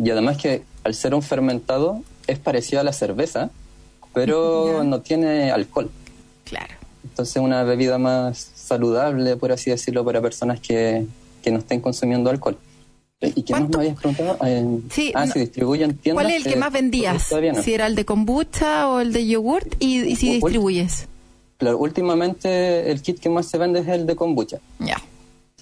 [0.02, 3.50] y además que al ser un fermentado es parecido a la cerveza,
[4.14, 5.90] pero no tiene alcohol.
[6.46, 6.74] Claro.
[7.04, 11.06] Entonces una bebida más saludable, por así decirlo, para personas que,
[11.42, 12.58] que no estén consumiendo alcohol.
[13.22, 13.78] Eh, ¿Y qué más ¿Cuánto?
[13.80, 14.38] me habías preguntado?
[14.46, 15.32] Eh, Sí, ah, no.
[15.34, 16.24] se distribuyen tiendas.
[16.24, 17.32] ¿Cuál es el que más vendías?
[17.32, 17.62] No.
[17.64, 21.08] Si era el de kombucha o el de yogurt y, y si distribuyes.
[21.58, 25.02] Claro, últimamente el kit que más se vende es el de kombucha, Ya.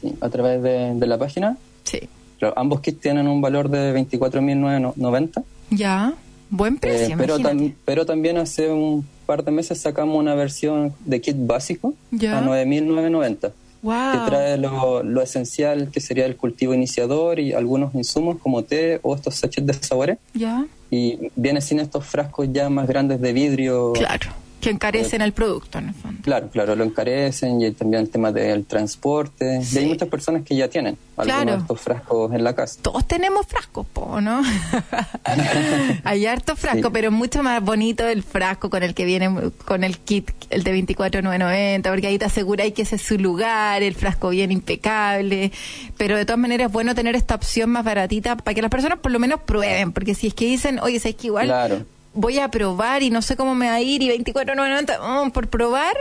[0.01, 1.57] sí, a través de, de la página.
[1.85, 1.99] Sí.
[2.39, 5.43] Claro, ambos kits tienen un valor de 24.990.
[5.69, 6.13] Ya.
[6.55, 10.93] Buen Eh, precio, pero, tam- pero también hace un par de meses sacamos una versión
[11.05, 12.37] de kit básico Ya.
[12.37, 13.51] a 9.990
[13.81, 13.93] Wow.
[14.13, 18.99] que trae lo, lo esencial que sería el cultivo iniciador y algunos insumos como té
[19.03, 20.65] o estos sachets de sabores Ya.
[20.89, 24.31] y viene sin estos frascos ya más grandes de vidrio Claro.
[24.65, 26.21] Que encarecen el producto, en el fondo.
[26.23, 29.61] Claro, claro, lo encarecen y hay también el tema del transporte.
[29.63, 29.75] Sí.
[29.75, 31.51] Y hay muchas personas que ya tienen algunos Claro.
[31.51, 32.79] de estos frascos en la casa.
[32.81, 34.41] Todos tenemos frascos, po, ¿no?
[36.03, 36.89] Hay harto frasco, Sí.
[36.93, 39.29] pero es mucho más bonito el frasco con el que viene
[39.65, 43.83] con el kit, el de 24,990, porque ahí te aseguráis que ese es su lugar,
[43.83, 45.51] el frasco bien impecable.
[45.97, 48.99] Pero de todas maneras es bueno tener esta opción más baratita para que las personas
[48.99, 51.85] por lo menos prueben, porque si es que dicen, oye, ¿sabes que igual Claro.
[52.15, 55.47] Voy a probar y no sé cómo me va a ir y 24,990 mm, por
[55.47, 55.95] probar?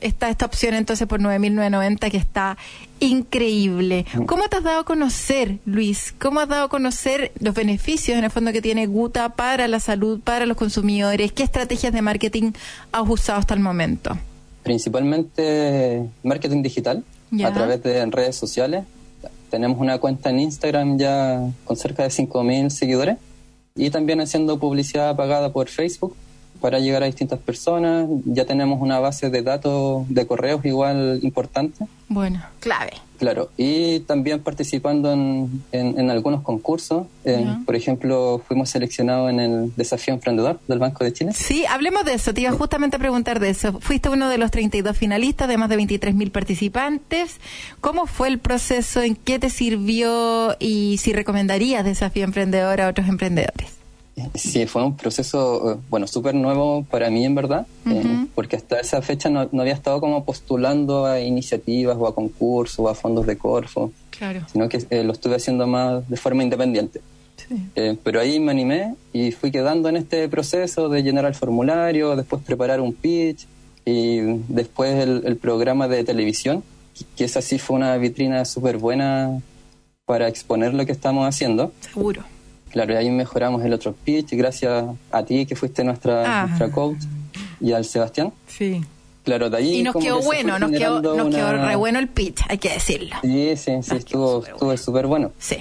[0.00, 2.58] Está esta opción entonces por 9.990 que está
[3.00, 4.04] increíble.
[4.26, 6.14] ¿Cómo te has dado a conocer, Luis?
[6.20, 9.80] ¿Cómo has dado a conocer los beneficios en el fondo que tiene Guta para la
[9.80, 11.32] salud, para los consumidores?
[11.32, 12.52] ¿Qué estrategias de marketing
[12.92, 14.16] has usado hasta el momento?
[14.62, 17.48] Principalmente marketing digital Ya.
[17.48, 18.84] a través de redes sociales.
[19.50, 23.16] Tenemos una cuenta en Instagram ya con cerca de 5.000 seguidores
[23.76, 26.14] y también haciendo publicidad pagada por Facebook
[26.60, 28.06] para llegar a distintas personas.
[28.24, 31.84] Ya tenemos una base de datos de correos igual importante.
[32.08, 32.92] Bueno, clave.
[33.24, 37.06] Claro, y también participando en, en- en algunos concursos.
[37.24, 37.60] Ya.
[37.64, 41.32] Por ejemplo, fuimos seleccionados en el Desafío Emprendedor del Banco de Chile.
[41.34, 42.34] Sí, hablemos de eso.
[42.34, 43.80] Te iba justamente a preguntar de eso.
[43.80, 47.38] Fuiste uno de los 32 finalistas de más de 23.000 participantes.
[47.80, 49.00] ¿Cómo fue el proceso?
[49.00, 50.54] ¿En qué te sirvió?
[50.60, 53.70] Y si recomendarías Desafío Emprendedor a otros emprendedores.
[54.34, 58.78] Sí, fue un proceso, eh, bueno, súper nuevo para mí en verdad, eh, porque hasta
[58.80, 62.94] esa fecha no, no había estado como postulando a iniciativas o a concursos o a
[62.94, 64.42] fondos de Corfo, Claro.
[64.52, 67.00] sino que eh, lo estuve haciendo más de forma independiente.
[67.36, 67.56] Sí.
[67.74, 72.14] Eh, pero ahí me animé y fui quedando en este proceso de llenar el formulario,
[72.14, 73.46] después preparar un pitch
[73.84, 76.62] y después el, el programa de televisión,
[77.16, 79.40] que esa sí fue una vitrina súper buena
[80.06, 81.72] para exponer lo que estamos haciendo.
[81.80, 82.22] Seguro.
[82.74, 86.46] Claro, y ahí mejoramos el otro pitch gracias a ti que fuiste nuestra, Ah.
[86.48, 86.98] nuestra coach
[87.60, 88.32] y al Sebastián.
[88.48, 88.80] Sí.
[89.24, 92.08] Claro, de ahí Y nos quedó que bueno, nos quedó, nos quedó re bueno el
[92.08, 93.14] pitch, hay que decirlo.
[93.22, 95.30] Sí, sí, sí, Nos estuvo súper estuvo bueno.
[95.38, 95.58] Sí.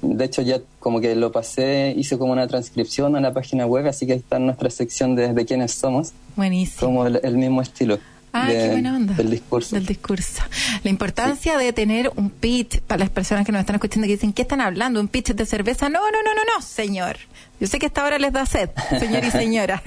[0.00, 3.86] De hecho, ya como que lo pasé, hice como una transcripción a la página web,
[3.86, 6.80] así que ahí está nuestra sección de, de quiénes somos, Buenísimo.
[6.80, 7.98] como el, el mismo estilo
[8.36, 9.14] Ah, de- qué buena onda.
[9.14, 9.76] del discurso.
[9.76, 10.42] Del discurso.
[10.82, 14.32] La importancia de tener un pitch para las personas que nos están escuchando que dicen,
[14.32, 15.00] ¿qué están hablando?
[15.00, 15.88] ¿Un pitch de cerveza?
[15.88, 17.16] No, no, no, no, no, señor.
[17.60, 19.80] Yo sé que esta hora les da sed, señor y señora.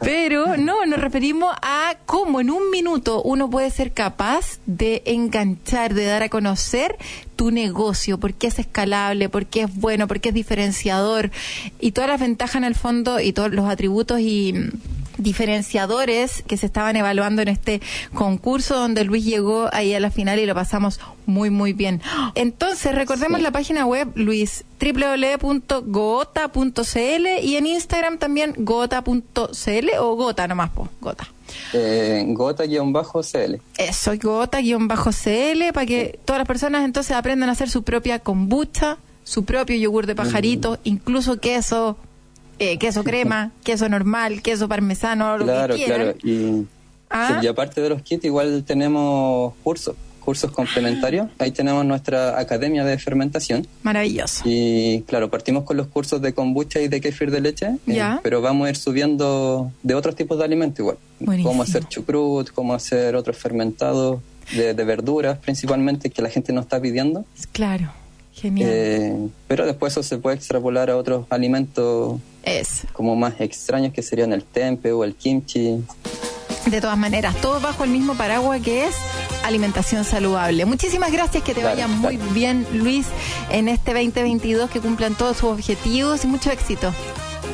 [0.00, 5.94] Pero no, nos referimos a cómo en un minuto uno puede ser capaz de enganchar,
[5.94, 6.96] de dar a conocer
[7.40, 11.30] tu negocio, por qué es escalable, por qué es bueno, por qué es diferenciador
[11.80, 14.68] y todas las ventajas en el fondo y todos los atributos y mm,
[15.16, 17.80] diferenciadores que se estaban evaluando en este
[18.12, 22.02] concurso donde Luis llegó ahí a la final y lo pasamos muy muy bien.
[22.34, 23.42] Entonces, recordemos Sí.
[23.44, 24.64] la página web, Luis,
[25.80, 31.26] www.gota.cl y en Instagram también gota.cl o gota nomás, po, gota.
[31.72, 33.60] Eh, Gota-CL.
[33.78, 39.44] Eso, gota-cl para que todas las personas entonces aprendan a hacer su propia kombucha, su
[39.44, 41.96] propio yogur de pajarito, incluso queso,
[42.58, 46.12] eh, queso crema, queso normal, queso parmesano, lo Claro, que quieran.
[46.14, 46.18] claro.
[46.24, 46.66] Y,
[47.12, 47.40] Ah.
[47.42, 51.28] y aparte de los kits, igual tenemos cursos, cursos complementarios.
[51.38, 53.66] Ahí tenemos nuestra academia de fermentación.
[53.82, 54.42] Maravilloso.
[54.44, 58.20] Y claro, partimos con los cursos de kombucha y de kefir de leche, eh, Ya.
[58.22, 60.98] pero vamos a ir subiendo de otros tipos de alimentos igual.
[61.18, 61.50] Buenísimo.
[61.50, 64.20] Cómo hacer chucrut, cómo hacer otros fermentados
[64.54, 67.24] de, de verduras principalmente que la gente nos está pidiendo.
[67.52, 67.90] Claro,
[68.32, 68.68] genial.
[68.72, 69.16] Eh,
[69.48, 72.88] pero después eso se puede extrapolar a otros alimentos Eso.
[72.92, 75.82] como más extraños que serían el tempe o el kimchi.
[76.66, 78.94] De todas maneras, todo bajo el mismo paraguas que es
[79.44, 80.64] alimentación saludable.
[80.66, 82.32] Muchísimas gracias, que te Claro, vaya muy claro.
[82.32, 83.06] bien, Luis,
[83.50, 86.92] en este 2022, que cumplan todos sus objetivos y mucho éxito.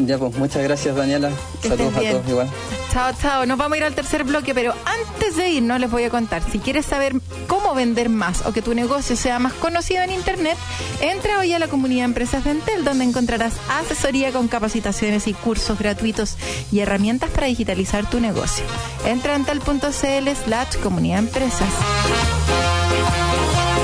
[0.01, 1.31] Ya pues, muchas gracias Daniela.
[1.63, 2.49] Que Saludos a todos igual.
[2.93, 3.47] Chao, chao.
[3.47, 6.43] Nos vamos a ir al tercer bloque, pero antes de irnos les voy a contar.
[6.51, 7.15] Si quieres saber
[7.47, 10.57] cómo vender más o que tu negocio sea más conocido en Internet,
[11.01, 15.35] entra hoy a la comunidad de Empresas de Entel, donde encontrarás asesoría con capacitaciones y
[15.35, 16.37] cursos gratuitos
[16.73, 18.65] y herramientas para digitalizar tu negocio.
[19.05, 21.69] Entra a entel.cl slash comunidad empresas.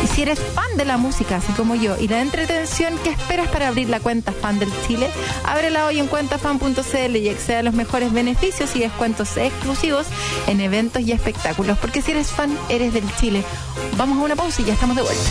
[0.02, 3.48] Y si eres fan de la música, así como yo, y la entretención, ¿qué esperas
[3.48, 5.08] para abrir la cuenta fan del Chile?
[5.44, 10.06] Ábrela hoy en cuentafan.cl y accede a los mejores beneficios y descuentos exclusivos
[10.46, 11.78] en eventos y espectáculos.
[11.78, 13.44] Porque si eres fan, eres del Chile.
[13.96, 15.30] Vamos a una pausa y ya estamos de vuelta.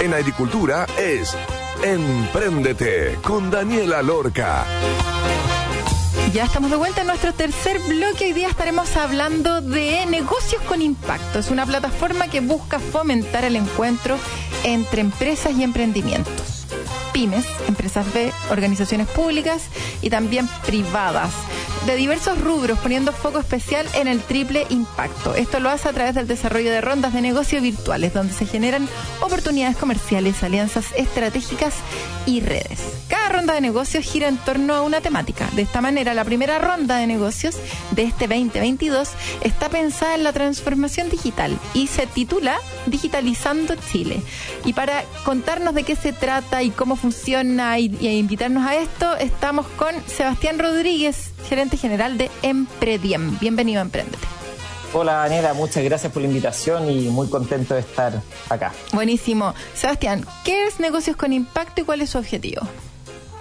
[0.00, 1.36] En agricultura es
[1.82, 4.64] Empréndete con Daniela Lorca.
[6.32, 8.26] Ya estamos de vuelta en nuestro tercer bloque.
[8.26, 11.38] Hoy día estaremos hablando de negocios con impacto.
[11.38, 14.16] Es una plataforma que busca fomentar el encuentro
[14.64, 16.66] entre empresas y emprendimientos.
[17.12, 19.62] Pymes, empresas B, organizaciones públicas
[20.02, 21.30] y también privadas
[21.88, 25.34] de diversos rubros, poniendo foco especial en el triple impacto.
[25.34, 28.86] Esto lo hace a través del desarrollo de rondas de negocio virtuales, donde se generan
[29.22, 31.76] oportunidades comerciales, alianzas estratégicas
[32.26, 32.80] y redes.
[33.08, 35.48] Cada ronda de negocios gira en torno a una temática.
[35.56, 37.56] De esta manera, la primera ronda de negocios
[37.92, 39.08] de este 2022
[39.40, 44.20] está pensada en la transformación digital y se titula Digitalizando Chile.
[44.66, 49.16] Y para contarnos de qué se trata y cómo funciona y, y invitarnos a esto,
[49.16, 53.38] estamos con Sebastián Rodríguez, gerente general de Emprediem.
[53.38, 54.18] Bienvenido a Emprendete.
[54.92, 58.72] Hola Daniela, muchas gracias por la invitación y muy contento de estar acá.
[58.92, 59.54] Buenísimo.
[59.74, 62.62] Sebastián, ¿qué es Negocios con Impacto y cuál es su objetivo?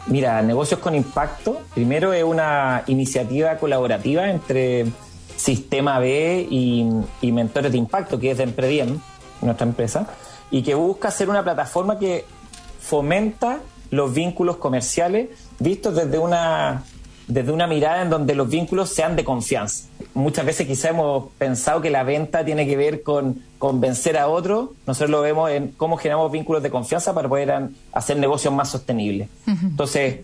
[0.08, 4.88] Mira, Negocios con Impacto, primero es una iniciativa colaborativa entre
[5.38, 6.86] Sistema B y,
[7.22, 9.00] y Mentores de Impacto, que es de Emprediem,
[9.42, 10.08] nuestra empresa,
[10.52, 12.26] y que busca ser una plataforma que
[12.82, 15.30] fomenta los vínculos comerciales
[15.60, 16.84] vistos desde una
[17.28, 19.88] desde una mirada en donde los vínculos sean de confianza.
[20.14, 24.74] Muchas veces quizá hemos pensado que la venta tiene que ver con convencer a otro,
[24.86, 29.30] nosotros lo vemos en cómo generamos vínculos de confianza para poder hacer negocios más sostenibles.
[29.46, 29.64] Uh -huh.
[29.64, 30.20] Entonces,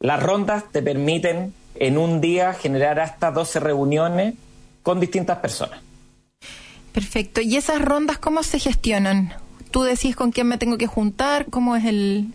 [0.00, 4.34] las rondas te permiten en un día generar hasta 12 reuniones
[4.82, 5.80] con distintas personas.
[6.92, 7.40] Perfecto.
[7.40, 9.32] ¿Y esas rondas cómo se gestionan?
[9.70, 11.46] ¿Tú decís con quién me tengo que juntar?
[11.48, 12.28] ¿Cómo es el,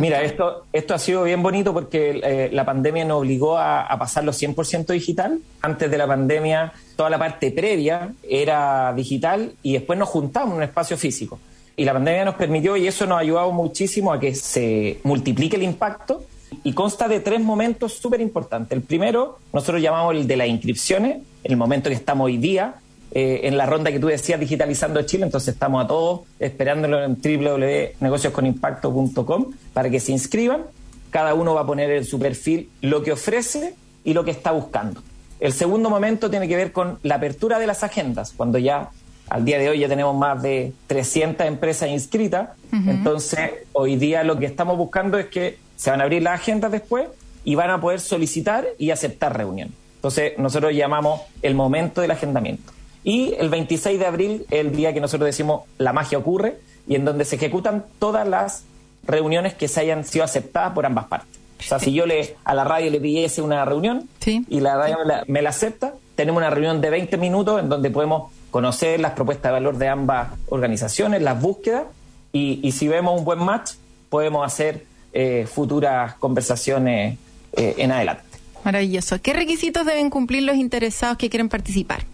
[0.00, 3.98] Mira, esto, esto ha sido bien bonito porque eh, la pandemia nos obligó a, a
[3.98, 5.38] pasarlo 100% digital.
[5.60, 10.56] Antes de la pandemia, toda la parte previa era digital y después nos juntamos en
[10.56, 11.38] un espacio físico.
[11.80, 15.56] Y la pandemia nos permitió, y eso nos ha ayudado muchísimo a que se multiplique
[15.56, 16.24] el impacto
[16.62, 18.76] y consta de tres momentos súper importantes.
[18.76, 22.74] El primero, nosotros llamamos el de las inscripciones, el momento que estamos hoy día,
[23.12, 27.18] eh, en la ronda que tú decías digitalizando Chile, entonces estamos a todos esperándolo en
[27.20, 30.62] www.negociosconimpacto.com para que se inscriban.
[31.10, 34.52] Cada uno va a poner en su perfil lo que ofrece y lo que está
[34.52, 35.02] buscando.
[35.40, 38.90] El segundo momento tiene que ver con la apertura de las agendas, cuando ya
[39.28, 42.90] al día de hoy ya tenemos más de 300 empresas inscritas, uh -huh.
[42.90, 46.70] entonces hoy día lo que estamos buscando es que se van a abrir las agendas
[46.70, 47.08] después
[47.44, 49.70] y van a poder solicitar y aceptar reunión.
[49.96, 52.72] Entonces nosotros llamamos el momento del agendamiento.
[53.04, 57.04] Y el 26 de abril, el día que nosotros decimos la magia ocurre, y en
[57.04, 58.64] donde se ejecutan todas las
[59.04, 61.38] reuniones que se hayan sido aceptadas por ambas partes.
[61.60, 64.44] O sea, si yo le, a la radio le pidiese una reunión sí.
[64.48, 67.68] y la radio me la, me la, acepta, tenemos una reunión de 20 minutos en
[67.68, 71.84] donde podemos conocer las propuestas de valor de ambas organizaciones, las búsquedas,
[72.32, 73.72] y, y si vemos un buen match,
[74.08, 77.18] podemos hacer eh, futuras conversaciones
[77.52, 78.22] eh, en adelante.
[78.64, 79.20] Maravilloso.
[79.20, 82.04] ¿Qué requisitos deben cumplir los interesados que quieren participar?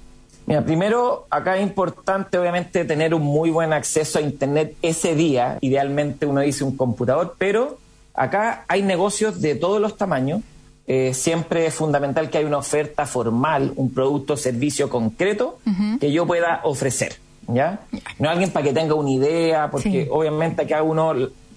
[0.46, 5.58] Mira, primero, acá es importante obviamente tener un muy buen acceso a Internet ese día.
[5.60, 7.78] Idealmente uno dice un computador, pero
[8.14, 10.42] acá hay negocios de todos los tamaños.
[10.86, 15.70] Eh, siempre es fundamental que haya una oferta formal, un producto o servicio concreto uh
[15.70, 15.98] -huh.
[15.98, 17.16] que yo pueda ofrecer.
[17.48, 17.80] ¿ya?
[18.20, 20.08] No alguien para que tenga una idea, porque sí.
[20.10, 21.12] obviamente acá uno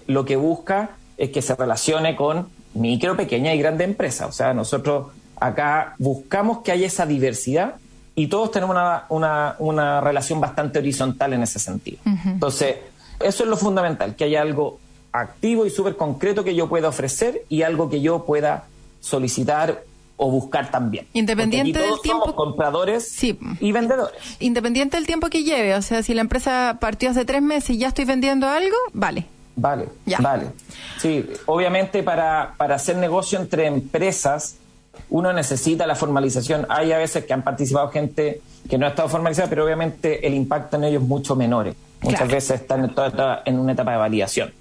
[0.06, 4.28] lo que busca es que se relacione con micro, pequeña y grande empresas.
[4.28, 7.76] O sea, nosotros acá buscamos que haya esa diversidad
[8.14, 11.98] y todos tenemos una, una, una relación bastante horizontal en ese sentido.
[12.04, 12.32] Uh -huh.
[12.32, 12.76] Entonces,
[13.20, 14.78] eso es lo fundamental, que haya algo
[15.12, 18.64] activo y súper concreto que yo pueda ofrecer y algo que yo pueda
[19.00, 19.82] solicitar
[20.16, 21.06] o buscar también.
[21.14, 22.24] Independiente todos del tiempo.
[22.26, 23.38] Somos compradores sí.
[23.58, 24.20] y vendedores.
[24.38, 27.78] Independiente del tiempo que lleve, o sea, si la empresa partió hace tres meses y
[27.78, 29.26] ya estoy vendiendo algo, vale.
[29.56, 30.18] Vale, ya.
[30.18, 30.46] vale.
[30.98, 34.56] Sí, obviamente para, para hacer negocio entre empresas
[35.10, 36.66] uno necesita la formalización.
[36.68, 40.34] Hay a veces que han participado gente que no ha estado formalizada, pero obviamente el
[40.34, 41.74] impacto en ellos es mucho menor.
[42.02, 42.34] Muchas claro.
[42.34, 44.52] veces están en, toda, en, una etapa de validación.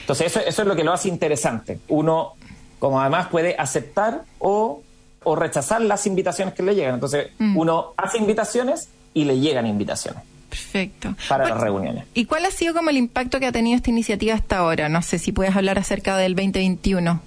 [0.00, 1.78] Entonces, eso, eso, es lo que lo hace interesante.
[1.88, 2.34] Uno,
[2.78, 4.82] como además, puede aceptar o,
[5.22, 6.94] o rechazar las invitaciones que le llegan.
[6.94, 7.56] Entonces, mm.
[7.56, 10.22] uno hace invitaciones y le llegan invitaciones.
[10.50, 11.14] Perfecto.
[11.28, 12.04] Para bueno, las reuniones.
[12.14, 14.88] ¿Y cuál ha sido como el impacto que ha tenido esta iniciativa hasta ahora?
[14.88, 17.20] No sé si puedes hablar acerca del 2021.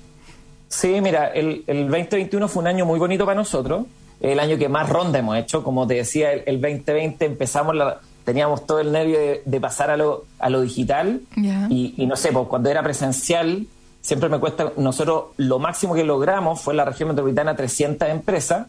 [0.69, 3.85] Sí, mira, el, el 2021 fue un año muy bonito para nosotros,
[4.19, 7.99] el año que más ronda hemos hecho, como te decía, el, el 2020 empezamos, la,
[8.23, 11.21] teníamos todo el nervio de, de pasar a lo, a lo digital.
[11.35, 11.67] Yeah.
[11.69, 13.67] y, y, no sé, pues cuando era presencial,
[14.01, 18.67] siempre me cuesta, nosotros lo máximo que logramos fue en la región metropolitana 300 empresas,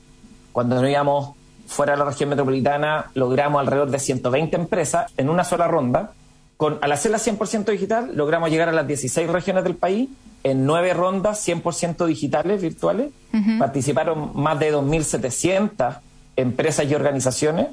[0.52, 1.32] cuando no íbamos
[1.66, 6.12] fuera de la región metropolitana logramos alrededor de 120 empresas en una sola ronda
[6.58, 10.10] con, al hacerla 100% digital, logramos llegar a las 16 regiones del país
[10.42, 13.12] en nueve rondas 100% digitales, virtuales.
[13.60, 16.00] Participaron más de 2.700
[16.34, 17.68] empresas y organizaciones.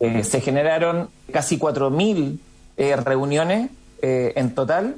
[0.00, 2.38] Eh, se generaron casi 4.000
[2.76, 3.70] eh, reuniones
[4.02, 4.96] eh, en total.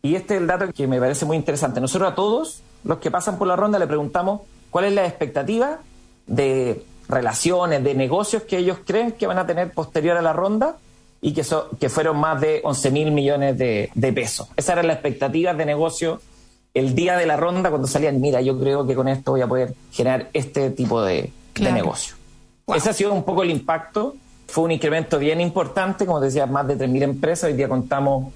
[0.00, 1.80] Y este es el dato que me parece muy interesante.
[1.80, 5.80] Nosotros a todos los que pasan por la ronda le preguntamos cuál es la expectativa
[6.28, 10.76] de relaciones, de negocios que ellos creen que van a tener posterior a la ronda
[11.24, 11.42] y que,
[11.80, 14.50] que fueron más de 11 mil millones de, pesos.
[14.58, 16.20] Esa era la expectativa de negocio
[16.74, 19.46] el día de la ronda cuando salían, mira, yo creo que con esto voy a
[19.46, 22.16] poder generar este tipo de, negocio.
[22.66, 24.16] Ese ha sido un poco el impacto.
[24.48, 27.48] Fue un incremento bien importante, como decía, más de 3.000 empresas.
[27.48, 28.30] Hoy día contamos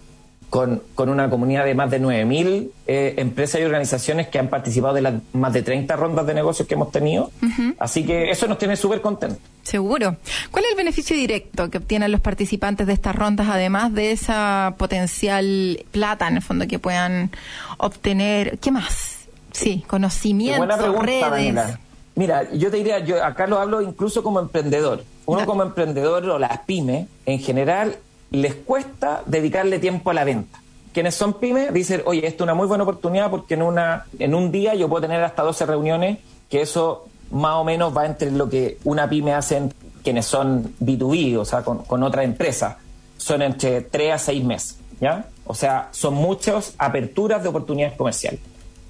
[0.50, 5.02] con, una comunidad de más de 9.000 eh, empresas y organizaciones que han participado de
[5.02, 7.30] las más de 30 rondas de negocios que hemos tenido.
[7.78, 9.38] Así que eso nos tiene súper contentos.
[9.62, 10.16] Seguro.
[10.50, 14.74] ¿Cuál es el beneficio directo que obtienen los participantes de estas rondas, además de esa
[14.78, 17.30] potencial plata, en el fondo, que puedan
[17.76, 18.58] obtener?
[18.58, 19.18] ¿Qué más?
[19.52, 21.78] Sí, conocimiento, buena pregunta, redes.
[22.14, 25.04] Mira, yo te diría, yo acá lo hablo incluso como emprendedor.
[25.26, 27.96] Uno como emprendedor o las pymes, en general,
[28.30, 30.60] les cuesta dedicarle tiempo a la venta.
[30.92, 34.34] Quienes son pymes dicen, oye, esto es una muy buena oportunidad porque en, una, en
[34.34, 36.18] un día yo puedo tener hasta 12 reuniones,
[36.48, 39.72] que eso más o menos va entre lo que una pyme hacen
[40.02, 42.78] quienes son B2B, o sea, con, otra empresa.
[43.16, 45.26] Son entre 3 a 6 meses, ¿ya?
[45.44, 48.40] O sea, son muchas aperturas de oportunidades comerciales.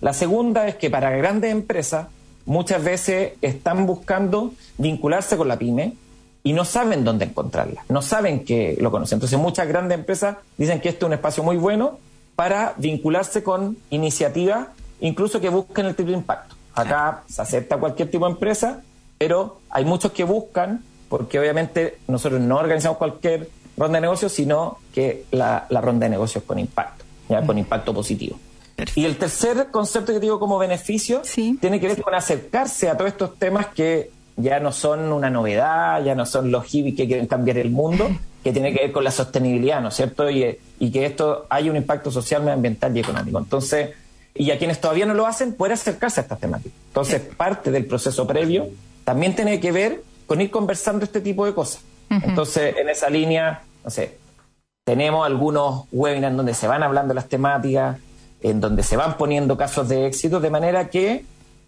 [0.01, 2.07] La segunda es que para grandes empresas
[2.47, 5.95] muchas veces están buscando vincularse con la pyme
[6.43, 9.17] y no saben dónde encontrarla, no saben que lo conocen.
[9.17, 11.99] Entonces muchas grandes empresas dicen que este es un espacio muy bueno
[12.37, 14.69] para vincularse con iniciativas,
[15.01, 16.55] incluso que busquen el triple impacto.
[16.75, 18.83] Acá se acepta cualquier tipo de empresa,
[19.19, 24.79] pero hay muchos que buscan, porque obviamente nosotros no organizamos cualquier ronda de negocios, sino
[24.95, 27.45] que la, ronda de negocios con impacto, ¿ya?
[27.45, 28.39] con impacto positivo.
[28.95, 31.23] Y el tercer concepto que digo como beneficio
[31.61, 36.03] tiene que ver con acercarse a todos estos temas que ya no son una novedad,
[36.05, 38.09] ya no son los hippies que quieren cambiar el mundo,
[38.43, 40.31] que tiene que ver con la sostenibilidad, ¿no es cierto?
[40.31, 40.57] Y,
[40.93, 43.39] que esto haya un impacto social, medioambiental y económico.
[43.39, 43.91] Entonces,
[44.35, 46.73] y a quienes todavía no lo hacen, pueden acercarse a estas temáticas.
[46.87, 48.69] Entonces, parte del proceso previo
[49.05, 51.83] también tiene que ver con ir conversando este tipo de cosas.
[52.09, 54.19] Entonces, en esa línea, no sé,
[54.85, 57.99] tenemos algunos webinars donde se van hablando las temáticas,
[58.41, 61.25] en donde se van poniendo casos de éxito, de manera que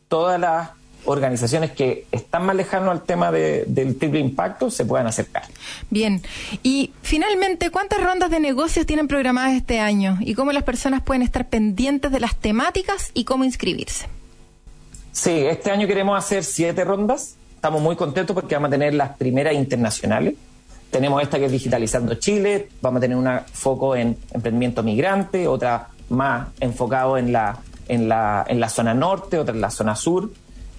[0.09, 0.71] todas las
[1.05, 5.45] organizaciones que están más lejanos al tema del triple impacto se puedan acercar.
[5.89, 6.23] Bien,
[6.63, 10.19] y finalmente, ¿cuántas rondas de negocios tienen programadas este año?
[10.21, 14.07] ¿Y cómo las personas pueden estar pendientes de las temáticas y cómo inscribirse?
[15.13, 17.37] Sí, este año queremos hacer siete rondas.
[17.55, 20.35] Estamos muy contentos porque vamos a tener las primeras internacionales.
[20.91, 25.89] Tenemos esta que es Digitalizando Chile, vamos a tener un foco en emprendimiento migrante, otra
[26.09, 30.31] más enfocado en la, en la, en la zona norte, otra en la zona sur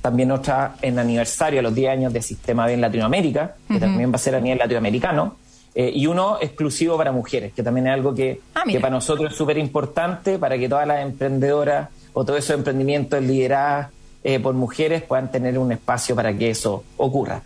[0.02, 4.12] también otra en aniversario a los 10 años de Sistema B en Latinoamérica, que también
[4.12, 5.36] va a ser a nivel latinoamericano,
[5.74, 9.32] eh, y uno exclusivo para mujeres, que también es algo que, ah, que para nosotros
[9.32, 13.88] es súper importante para que todas las emprendedoras o todos esos emprendimientos liderados
[14.24, 17.42] eh, por mujeres puedan tener un espacio para que eso ocurra.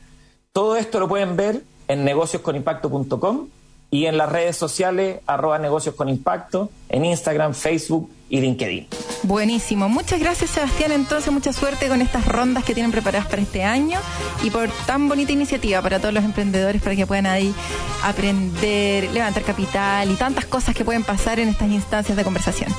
[0.51, 3.47] Todo esto lo pueden ver en negociosconimpacto.com
[3.95, 8.87] y en las redes sociales arroba negocios con impacto, en Instagram, Facebook y LinkedIn.
[9.23, 9.87] Buenísimo.
[9.87, 10.91] Muchas gracias, Sebastián.
[10.91, 13.97] Entonces, mucha suerte con estas rondas que tienen preparadas para este año
[14.43, 17.55] y por tan bonita iniciativa para todos los emprendedores para que puedan ahí
[18.03, 22.73] aprender, levantar capital y tantas cosas que pueden pasar en estas instancias de conversación.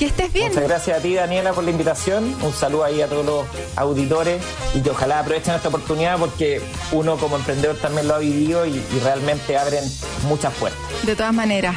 [0.00, 0.48] Que estés bien.
[0.48, 2.34] Muchas gracias a ti, Daniela, por la invitación.
[2.40, 3.44] Un saludo ahí a todos los
[3.76, 4.42] auditores
[4.74, 8.70] y que ojalá aprovechen esta oportunidad porque uno como emprendedor también lo ha vivido y,
[8.70, 9.84] y realmente abren
[10.26, 10.80] muchas puertas.
[11.04, 11.76] De todas maneras.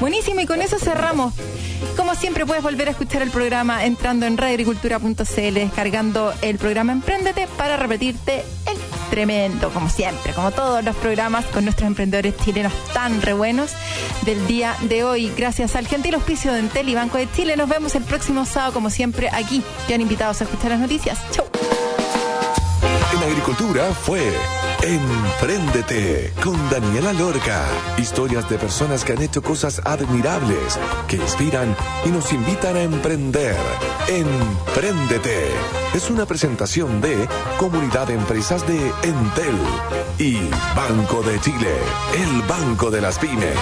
[0.00, 1.34] Buenísimo, y con eso cerramos.
[2.06, 7.48] Como siempre puedes volver a escuchar el programa entrando en radioagricultura.cl, descargando el programa Emprendete
[7.58, 8.76] para repetirte el
[9.10, 13.72] tremendo, como siempre, como todos los programas con nuestros emprendedores chilenos tan re buenos
[14.22, 15.32] del día de hoy.
[15.36, 17.56] Gracias al gentil auspicio de Entel y Banco de Chile.
[17.56, 19.64] Nos vemos el próximo sábado, como siempre, aquí.
[19.88, 21.18] Ya han invitados a escuchar las noticias.
[21.32, 21.44] Chau.
[23.16, 24.32] En Agricultura fue
[24.82, 27.64] Empréndete con Daniela Lorca.
[27.98, 31.74] Historias de personas que han hecho cosas admirables, que inspiran
[32.04, 33.56] y nos invitan a emprender.
[34.08, 35.48] Empréndete.
[35.94, 39.56] Es una presentación de Comunidad de Empresas de Entel
[40.18, 40.38] y
[40.74, 41.76] Banco de Chile,
[42.14, 43.56] el Banco de las Pymes.